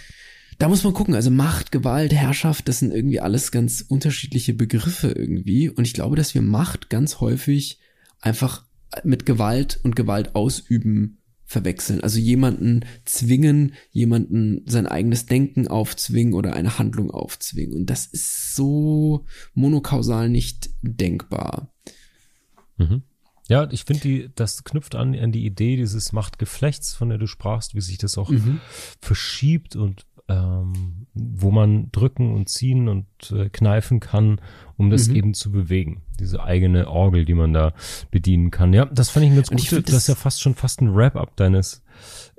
[0.58, 5.08] Da muss man gucken, also Macht, Gewalt, Herrschaft, das sind irgendwie alles ganz unterschiedliche Begriffe
[5.08, 5.68] irgendwie.
[5.68, 7.78] Und ich glaube, dass wir Macht ganz häufig
[8.20, 8.64] einfach
[9.04, 12.00] mit Gewalt und Gewalt ausüben verwechseln.
[12.02, 17.76] Also jemanden zwingen, jemanden sein eigenes Denken aufzwingen oder eine Handlung aufzwingen.
[17.76, 21.72] Und das ist so monokausal nicht denkbar.
[22.78, 23.02] Mhm.
[23.48, 27.28] Ja, ich finde, die, das knüpft an, an die Idee dieses Machtgeflechts, von der du
[27.28, 28.60] sprachst, wie sich das auch Mhm.
[29.00, 34.40] verschiebt und ähm, wo man drücken und ziehen und äh, kneifen kann,
[34.76, 35.16] um das Mhm.
[35.16, 36.02] eben zu bewegen.
[36.20, 37.72] Diese eigene Orgel, die man da
[38.10, 38.72] bedienen kann.
[38.72, 39.60] Ja, das fand ich ein ganz gut.
[39.62, 41.82] find Das ist das- ja fast schon fast ein Wrap-up deines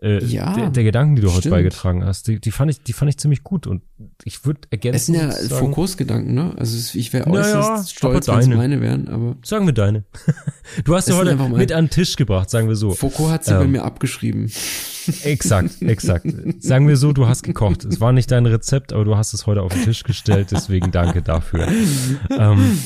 [0.02, 1.56] äh, Ja, der, der Gedanken, die du heute stimmt.
[1.56, 2.28] beigetragen hast.
[2.28, 3.82] Die, die fand ich, die fand ich ziemlich gut und
[4.24, 4.96] ich würde ergänzen.
[4.96, 6.54] Es sind ja sozusagen- Foucaults Gedanken, ne?
[6.58, 8.56] Also ich wäre Naja, äußerst stolz, aber wenn es deine.
[8.58, 10.04] meine wären, aber Sagen wir deine.
[10.84, 12.92] Du hast sind heute mit an den Tisch gebracht, sagen wir so.
[12.92, 14.52] Foucault hat sie bei Ähm, mir abgeschrieben.
[15.24, 16.26] Exakt, exakt.
[16.60, 17.86] Sagen wir so, du hast gekocht.
[17.86, 20.92] Es war nicht dein Rezept, aber du hast es heute auf den Tisch gestellt, deswegen
[20.92, 21.66] danke dafür.
[22.38, 22.78] ähm,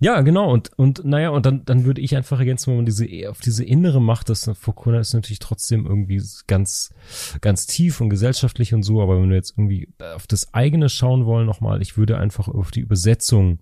[0.00, 0.50] ja, genau.
[0.50, 3.64] Und, und naja, und dann, dann würde ich einfach ergänzen, wenn man diese, auf diese
[3.64, 6.94] innere Macht, das Foucault ist natürlich trotzdem irgendwie ganz,
[7.42, 11.26] ganz tief und gesellschaftlich und so, aber wenn wir jetzt irgendwie auf das eigene schauen
[11.26, 13.58] wollen nochmal, ich würde einfach auf die Übersetzung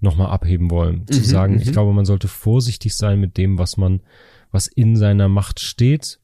[0.00, 1.06] nochmal abheben wollen.
[1.06, 1.60] Zu Mhm, sagen, mhm.
[1.60, 4.02] ich glaube, man sollte vorsichtig sein mit dem, was man,
[4.50, 6.18] was in seiner Macht steht,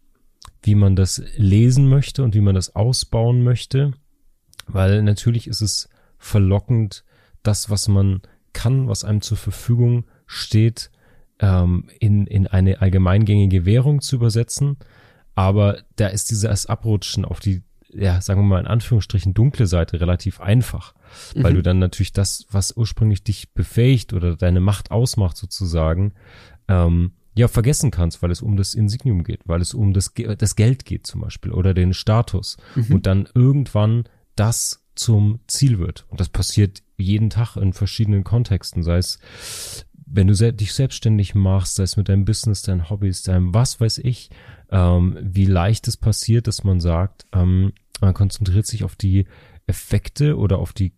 [0.62, 3.92] wie man das lesen möchte und wie man das ausbauen möchte.
[4.66, 5.88] Weil natürlich ist es
[6.18, 7.04] verlockend,
[7.42, 8.20] das, was man
[8.58, 10.90] kann, was einem zur Verfügung steht,
[11.40, 14.76] ähm, in, in eine allgemeingängige Währung zu übersetzen.
[15.34, 20.00] Aber da ist dieses Abrutschen auf die, ja, sagen wir mal in Anführungsstrichen, dunkle Seite
[20.00, 20.94] relativ einfach.
[21.34, 21.56] Weil Mhm.
[21.56, 26.12] du dann natürlich das, was ursprünglich dich befähigt oder deine Macht ausmacht sozusagen,
[26.66, 30.56] ähm, ja, vergessen kannst, weil es um das Insignium geht, weil es um das, das
[30.56, 32.94] Geld geht zum Beispiel oder den Status Mhm.
[32.96, 34.04] und dann irgendwann
[34.34, 36.06] das zum Ziel wird.
[36.08, 39.18] Und das passiert jeden Tag in verschiedenen Kontexten, sei es,
[40.10, 43.80] wenn du se dich selbstständig machst, sei es mit deinem Business, deinen Hobbys, deinem was
[43.80, 44.30] weiß ich,
[44.70, 49.26] ähm, wie leicht es passiert, dass man sagt, ähm, man konzentriert sich auf die
[49.66, 50.92] Effekte oder auf die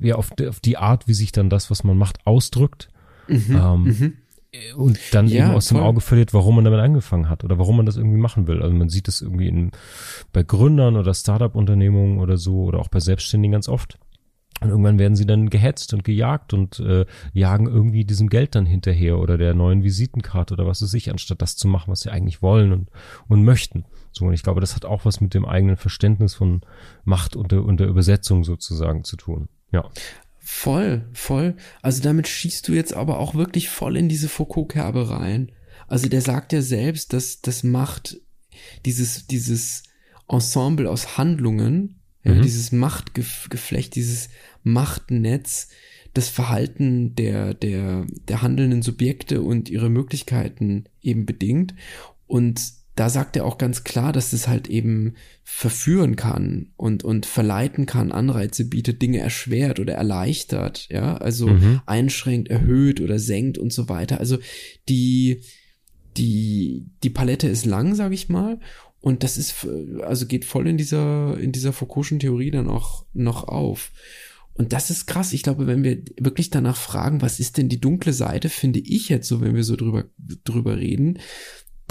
[0.00, 2.88] ja, auf, die- auf die Art, wie sich dann das, was man macht, ausdrückt
[3.28, 4.12] Mhm, ähm, mhm.
[4.76, 5.86] Und dann Ja, eben aus dem voll.
[5.86, 8.62] Auge verliert, warum man damit angefangen hat oder warum man das irgendwie machen will.
[8.62, 9.70] Also man sieht das irgendwie in,
[10.32, 13.98] bei Gründern oder Startup-Unternehmungen oder so oder auch bei Selbstständigen ganz oft.
[14.60, 18.64] Und irgendwann werden sie dann gehetzt und gejagt und äh, jagen irgendwie diesem Geld dann
[18.64, 22.10] hinterher oder der neuen Visitenkarte oder was weiß ich, anstatt das zu machen, was sie
[22.10, 22.90] eigentlich wollen und,
[23.28, 23.86] und möchten.
[24.12, 26.60] So, und ich glaube, das hat auch was mit dem eigenen Verständnis von
[27.04, 29.48] Macht und der, und der Übersetzung sozusagen zu tun.
[29.72, 29.88] Ja.
[30.44, 31.56] Voll, voll.
[31.82, 35.52] Also damit schießt du jetzt aber auch wirklich voll in diese Foucault-Kerbe rein.
[35.86, 38.20] Also der sagt ja selbst, dass das Macht,
[38.84, 39.84] dieses, dieses
[40.28, 42.42] Ensemble aus Handlungen, ja, Mhm.
[42.42, 44.28] dieses Machtgeflecht, dieses
[44.62, 45.68] Machtnetz,
[46.14, 51.74] das Verhalten der, der, der handelnden Subjekte und ihre Möglichkeiten eben bedingt.
[52.26, 52.60] Und
[52.94, 55.14] da sagt er auch ganz klar, dass das halt eben
[55.44, 61.80] verführen kann und, und verleiten kann, Anreize bietet, Dinge erschwert oder erleichtert, ja, also Mhm.
[61.86, 64.20] einschränkt, erhöht oder senkt und so weiter.
[64.20, 64.38] Also
[64.88, 65.40] die,
[66.16, 68.60] die, die Palette ist lang, sag ich mal.
[69.00, 69.66] Und das ist,
[70.02, 73.90] also geht voll in dieser, in dieser Foucault'schen Theorie dann auch noch auf.
[74.54, 75.32] Und das ist krass.
[75.32, 79.08] Ich glaube, wenn wir wirklich danach fragen, was ist denn die dunkle Seite, finde ich
[79.08, 80.04] jetzt so, wenn wir so drüber,
[80.44, 81.18] drüber reden,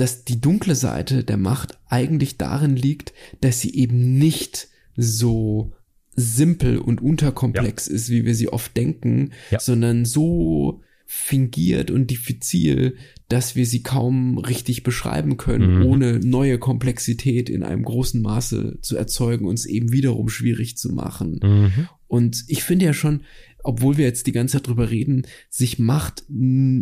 [0.01, 5.73] dass die dunkle Seite der Macht eigentlich darin liegt, dass sie eben nicht so
[6.15, 9.59] simpel und unterkomplex ist, wie wir sie oft denken, Ja.
[9.59, 12.95] sondern so fingiert und diffizil,
[13.29, 15.85] dass wir sie kaum richtig beschreiben können, Mhm.
[15.85, 21.39] ohne neue Komplexität in einem großen Maße zu erzeugen, uns eben wiederum schwierig zu machen.
[21.43, 21.87] Mhm.
[22.07, 23.21] Und ich finde ja schon,
[23.63, 26.23] obwohl wir jetzt die ganze Zeit drüber reden, sich Macht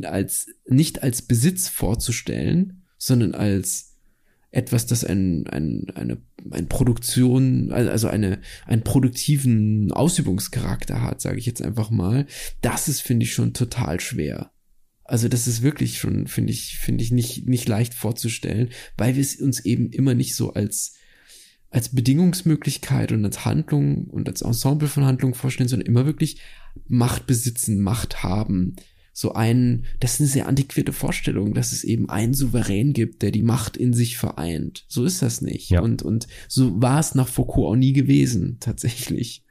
[0.03, 3.95] als, nicht als Besitz vorzustellen, sondern als
[4.51, 6.17] etwas, das ein, ein, eine,
[6.51, 12.25] ein Produktion, also eine, einen produktiven Ausübungscharakter hat, sage ich jetzt einfach mal,
[12.61, 14.51] das ist, finde ich, schon total schwer.
[15.03, 19.21] Also das ist wirklich schon, finde ich, finde ich nicht, nicht leicht vorzustellen, weil wir
[19.21, 20.93] es uns eben immer nicht so als,
[21.69, 26.41] als Bedingungsmöglichkeit und als Handlung und als Ensemble von Handlungen vorstellen, sondern immer wirklich
[26.87, 28.75] Macht besitzen, Macht haben.
[29.19, 33.31] So ein, das ist eine sehr antiquierte Vorstellung, dass es eben einen Souverän gibt, der
[33.31, 34.85] die Macht in sich vereint.
[34.87, 35.69] So ist das nicht.
[35.69, 35.81] Ja.
[35.81, 39.43] Und, und so war es nach Foucault auch nie gewesen, tatsächlich.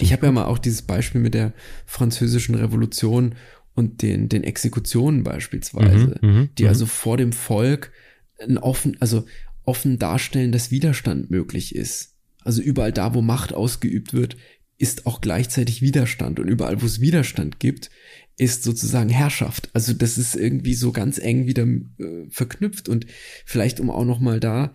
[0.00, 1.54] Ich habe ja mal auch dieses Beispiel mit der
[1.86, 3.36] französischen Revolution
[3.74, 6.68] und den, den Exekutionen beispielsweise, Mhm, mhm, die mhm.
[6.68, 7.90] also vor dem Volk
[8.38, 9.24] ein offen, also
[9.64, 12.16] offen darstellen, dass Widerstand möglich ist.
[12.44, 14.36] Also überall da, wo Macht ausgeübt wird,
[14.78, 17.90] ist auch gleichzeitig Widerstand und überall, wo es Widerstand gibt,
[18.36, 19.68] ist sozusagen Herrschaft.
[19.72, 23.06] Also das ist irgendwie so ganz eng wieder äh, verknüpft und
[23.44, 24.72] vielleicht um auch noch mal da,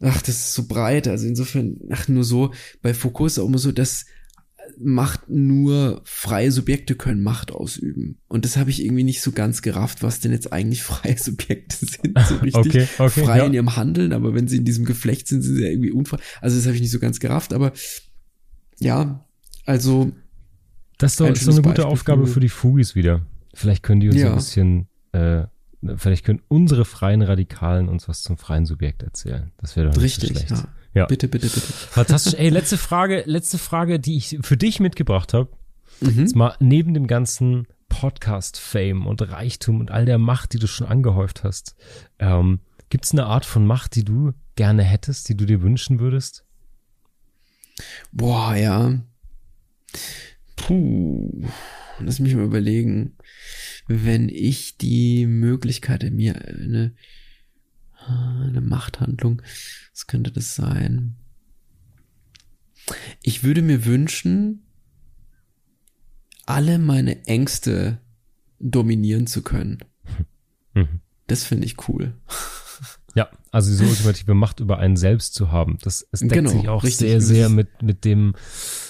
[0.00, 1.08] ach, das ist so breit.
[1.08, 2.52] Also insofern, ach, nur so
[2.82, 4.04] bei Foucault ist auch immer so, dass
[4.78, 8.18] Macht nur freie Subjekte können Macht ausüben.
[8.28, 11.76] Und das habe ich irgendwie nicht so ganz gerafft, was denn jetzt eigentlich freie Subjekte
[11.84, 12.18] sind.
[12.28, 13.46] So richtig Okay, okay, frei ja.
[13.46, 16.18] in ihrem Handeln, aber wenn sie in diesem Geflecht sind, sind sie ja irgendwie unfrei.
[16.42, 17.72] Also das habe ich nicht so ganz gerafft, aber
[18.82, 19.24] ja,
[19.66, 20.12] also
[20.98, 23.22] Das ist doch Ein ist so eine gute Beispiel Aufgabe für- für die Fugis wieder.
[23.54, 24.30] Vielleicht können die uns Ja.
[24.30, 25.44] ein bisschen, äh,
[25.96, 29.50] vielleicht können unsere freien Radikalen uns was zum freien Subjekt erzählen.
[29.58, 30.50] Das wäre doch nicht richtig, so schlecht.
[30.50, 30.68] ja.
[30.94, 31.06] Ja.
[31.06, 31.60] Bitte, bitte, bitte.
[31.60, 32.34] Fantastisch.
[32.34, 35.48] Ey, letzte Frage, letzte Frage, die ich für dich mitgebracht habe.
[36.00, 36.20] Mhm.
[36.20, 40.86] Jetzt mal neben dem ganzen Podcast-Fame und Reichtum und all der Macht, die du schon
[40.86, 41.74] angehäuft hast,
[42.18, 42.60] ähm,
[42.90, 46.44] gibt es eine Art von Macht, die du gerne hättest, die du dir wünschen würdest?
[48.12, 49.00] Boah, ja.
[50.56, 51.46] Puh.
[51.98, 53.16] Lass mich mal überlegen.
[53.88, 56.94] Wenn ich die Möglichkeit in mir eine,
[58.06, 59.42] eine Machthandlung,
[59.92, 61.16] was könnte das sein?
[63.22, 64.62] Ich würde mir wünschen,
[66.46, 68.00] alle meine Ängste
[68.58, 69.78] dominieren zu können.
[70.74, 71.00] Mhm.
[71.26, 72.14] Das finde ich cool.
[73.14, 76.68] Ja, also diese ultimative Macht über einen selbst zu haben, das es deckt Genau, sich
[76.68, 77.08] auch richtig.
[77.10, 78.34] sehr, sehr mit, mit dem,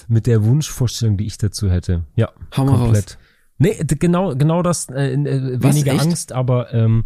[0.07, 2.05] mit der Wunschvorstellung, die ich dazu hätte.
[2.15, 3.17] Ja, Hau mal komplett.
[3.57, 6.01] Nee, d- genau, genau das, äh, äh, weniger echt?
[6.01, 7.03] Angst, aber ähm,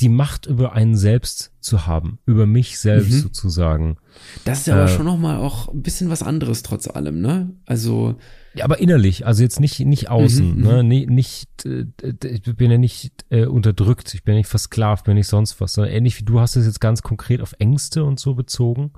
[0.00, 3.18] die Macht über einen selbst zu haben, über mich selbst Mhm.
[3.20, 3.98] sozusagen.
[4.44, 4.88] Das ist ja aber Äh.
[4.88, 7.50] schon noch mal auch ein bisschen was anderes trotz allem, ne?
[7.66, 8.16] Also,
[8.54, 11.86] Ja, aber innerlich, also jetzt nicht nicht außen, Mhm, ne, nee, nicht, äh,
[12.24, 15.72] ich bin ja nicht äh, unterdrückt, ich bin ja nicht versklavt, bin nicht sonst was,
[15.74, 18.92] sondern ähnlich wie du hast es jetzt ganz konkret auf Ängste und so bezogen.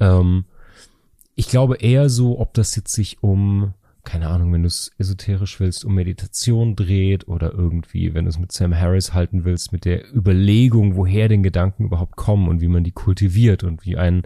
[0.00, 0.44] Ähm,
[1.36, 5.60] ich glaube eher so, ob das jetzt sich um, keine Ahnung, wenn du es esoterisch
[5.60, 9.84] willst, um Meditation dreht oder irgendwie, wenn du es mit Sam Harris halten willst, mit
[9.84, 14.22] der Überlegung, woher den Gedanken überhaupt kommen und wie man die kultiviert und wie ein,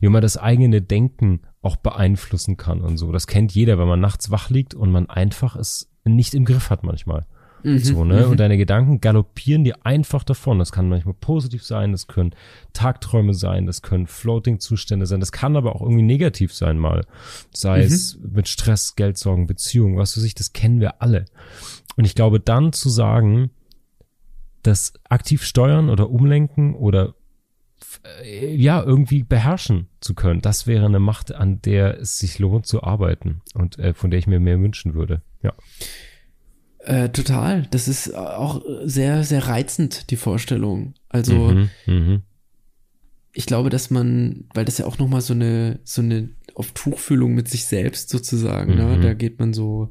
[0.00, 3.12] wie man das eigene Denken auch beeinflussen kann und so.
[3.12, 6.70] Das kennt jeder, wenn man nachts wach liegt und man einfach es nicht im Griff
[6.70, 7.26] hat manchmal.
[7.62, 8.26] Mhm, so, ne?
[8.26, 10.58] Und deine Gedanken galoppieren dir einfach davon.
[10.58, 12.34] Das kann manchmal positiv sein, das können
[12.72, 17.04] Tagträume sein, das können Floating-Zustände sein, das kann aber auch irgendwie negativ sein mal.
[17.52, 17.84] Sei mhm.
[17.84, 21.26] es mit Stress, Geldsorgen, Beziehungen, was weiß ich, das kennen wir alle.
[21.96, 23.50] Und ich glaube, dann zu sagen,
[24.62, 27.14] das aktiv steuern oder umlenken oder
[28.24, 30.40] ja, irgendwie beherrschen zu können.
[30.40, 34.18] Das wäre eine Macht, an der es sich lohnt zu arbeiten und äh, von der
[34.18, 35.22] ich mir mehr wünschen würde.
[35.42, 35.54] Ja.
[36.80, 37.66] Äh, total.
[37.70, 40.94] Das ist auch sehr, sehr reizend, die Vorstellung.
[41.08, 42.22] Also, mhm, mh.
[43.32, 47.34] ich glaube, dass man, weil das ja auch nochmal so eine, so eine auf Tuchfühlung
[47.34, 48.84] mit sich selbst sozusagen, ne?
[48.84, 48.90] mhm.
[48.90, 49.00] ne?
[49.00, 49.90] Da geht man so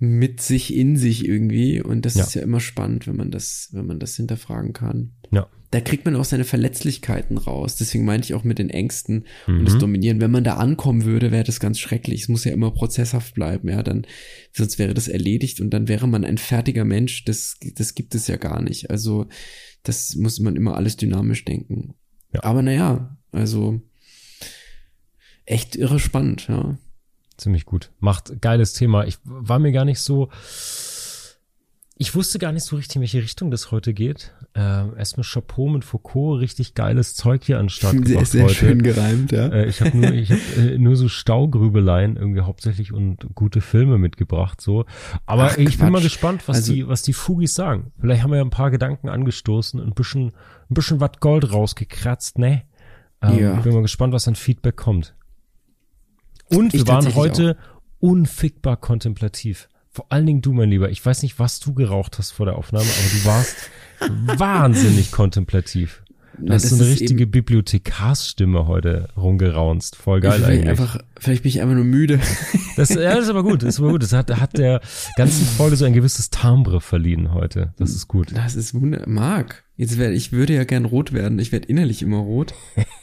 [0.00, 2.24] mit sich in sich irgendwie und das ja.
[2.24, 5.12] ist ja immer spannend, wenn man das, wenn man das hinterfragen kann.
[5.30, 7.76] Ja da kriegt man auch seine Verletzlichkeiten raus.
[7.76, 9.60] Deswegen meinte ich auch mit den Ängsten mhm.
[9.60, 10.20] und das Dominieren.
[10.20, 12.22] Wenn man da ankommen würde, wäre das ganz schrecklich.
[12.22, 14.04] Es muss ja immer prozesshaft bleiben, ja, dann,
[14.52, 17.24] sonst wäre das erledigt und dann wäre man ein fertiger Mensch.
[17.24, 18.90] Das, das gibt es ja gar nicht.
[18.90, 19.28] Also,
[19.84, 21.94] das muss man immer alles dynamisch denken.
[22.34, 22.42] Ja.
[22.42, 23.80] Aber naja, also,
[25.44, 26.78] echt irre spannend, ja.
[27.40, 27.90] Ziemlich gut.
[28.00, 29.06] Macht geiles Thema.
[29.06, 30.28] Ich war mir gar nicht so,
[31.96, 34.34] ich wusste gar nicht so richtig, in welche Richtung das heute geht.
[34.54, 38.54] Äh, erstmal Chapeau mit Foucault, richtig geiles Zeug hier an Start sehr, sehr heute.
[38.54, 39.46] schön gereimt, ja.
[39.48, 43.96] Äh, ich habe nur, ich hab, äh, nur so Staugrübeleien irgendwie hauptsächlich und gute Filme
[43.96, 44.84] mitgebracht so.
[45.24, 45.78] Aber Ach, ich Quatsch.
[45.78, 47.92] bin mal gespannt, was also, die, was die Fugis sagen.
[48.00, 52.38] Vielleicht haben wir ja ein paar Gedanken angestoßen, ein bisschen, ein bisschen was Gold rausgekratzt,
[52.38, 52.64] ne?
[53.22, 53.56] Ähm, ja.
[53.56, 55.14] Ich bin mal gespannt, was an Feedback kommt.
[56.50, 58.08] Und wir waren heute auch.
[58.10, 59.68] unfickbar kontemplativ.
[59.92, 60.90] Vor allen Dingen du, mein Lieber.
[60.90, 63.56] Ich weiß nicht, was du geraucht hast vor der Aufnahme, aber du warst
[64.38, 66.02] wahnsinnig kontemplativ.
[66.42, 69.96] Du hast so eine richtige Bibliothekarsstimme heute rumgeraunzt.
[69.96, 70.68] Voll geil eigentlich.
[70.68, 72.20] Einfach, vielleicht bin ich einfach nur müde.
[72.76, 73.62] Das, ja, das ist aber gut.
[73.62, 74.02] Das ist aber gut.
[74.02, 74.80] Das hat, hat der
[75.16, 77.74] ganzen Folge so ein gewisses Timbre verliehen heute.
[77.76, 78.34] Das ist gut.
[78.34, 79.06] Das ist wunderbar.
[79.06, 81.38] Marc, jetzt werde ich würde ja gern rot werden.
[81.40, 82.54] Ich werde innerlich immer rot.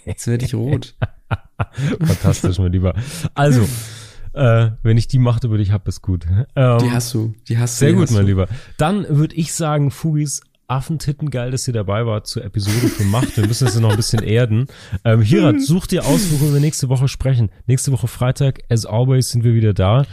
[0.06, 0.95] Jetzt werde ich rot.
[1.99, 2.93] Fantastisch, mein Lieber.
[3.34, 3.67] Also,
[4.34, 6.25] äh, wenn ich die Macht über dich habe, ist gut.
[6.55, 7.86] Ähm, die hast du, die hast du.
[7.86, 8.28] Sehr gut, mein du.
[8.28, 8.47] Lieber.
[8.78, 13.38] Dann würde ich sagen, Fugis, Affentitten, geil, dass ihr dabei wart zur Episode für Macht.
[13.38, 14.67] Wir müssen das noch ein bisschen erden.
[15.05, 17.49] Ähm, Hirat, such dir aus, worüber wir nächste Woche sprechen.
[17.67, 20.05] Nächste Woche Freitag, as always, sind wir wieder da.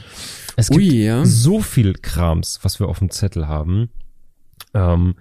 [0.56, 1.24] Es gibt Ui, ja.
[1.24, 3.90] so viel Krams, was wir auf dem Zettel haben.
[4.74, 5.16] Ähm,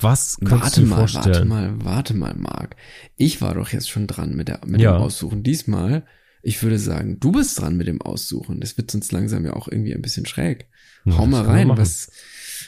[0.00, 1.26] was kannst warte du dir mal, vorstellen?
[1.26, 2.76] Warte mal, warte mal, Marc.
[3.16, 4.92] Ich war doch jetzt schon dran mit, der, mit ja.
[4.92, 5.42] dem Aussuchen.
[5.42, 6.04] Diesmal
[6.42, 8.60] ich würde sagen, du bist dran mit dem Aussuchen.
[8.60, 10.68] Das wird sonst langsam ja auch irgendwie ein bisschen schräg.
[11.06, 11.68] Hau mal rein.
[11.68, 12.10] Was,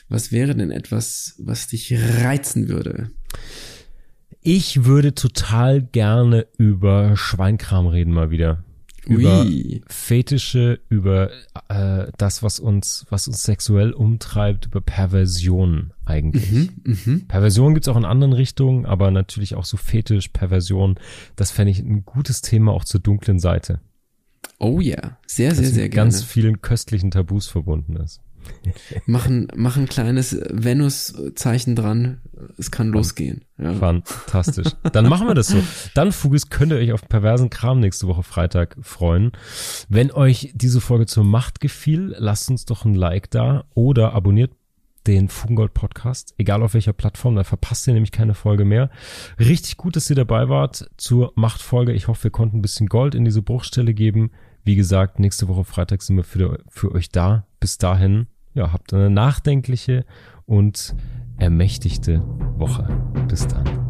[0.08, 3.10] was wäre denn etwas, was dich reizen würde?
[4.42, 8.64] Ich würde total gerne über Schweinkram reden mal wieder
[9.06, 9.82] über Ui.
[9.88, 11.30] Fetische, über
[11.68, 16.50] äh, das, was uns, was uns sexuell umtreibt, über Perversion eigentlich.
[16.50, 17.20] Mhm, mh.
[17.28, 20.96] Perversion gibt's auch in anderen Richtungen, aber natürlich auch so Fetisch, Perversion.
[21.36, 23.80] Das fände ich ein gutes Thema auch zur dunklen Seite.
[24.58, 26.10] Oh ja, sehr, sehr, sehr gerne.
[26.10, 28.20] ganz vielen köstlichen Tabus verbunden ist.
[29.06, 32.20] machen, machen kleines Venus-Zeichen dran.
[32.58, 33.44] Es kann losgehen.
[33.58, 33.74] Ja.
[33.74, 34.68] Fantastisch.
[34.92, 35.62] Dann machen wir das so.
[35.94, 39.32] Dann, Fugis, könnt ihr euch auf perversen Kram nächste Woche Freitag freuen.
[39.88, 44.52] Wenn euch diese Folge zur Macht gefiel, lasst uns doch ein Like da oder abonniert
[45.06, 48.90] den Fugengold Podcast, egal auf welcher Plattform, da verpasst ihr nämlich keine Folge mehr.
[49.38, 51.92] Richtig gut, dass ihr dabei wart zur Machtfolge.
[51.92, 54.30] Ich hoffe, wir konnten ein bisschen Gold in diese Bruchstelle geben.
[54.64, 57.46] Wie gesagt, nächste Woche Freitag sind wir für, für euch da.
[57.60, 60.04] Bis dahin, ja, habt eine nachdenkliche
[60.44, 60.94] und
[61.38, 62.22] ermächtigte
[62.56, 62.86] Woche.
[63.28, 63.89] Bis dann.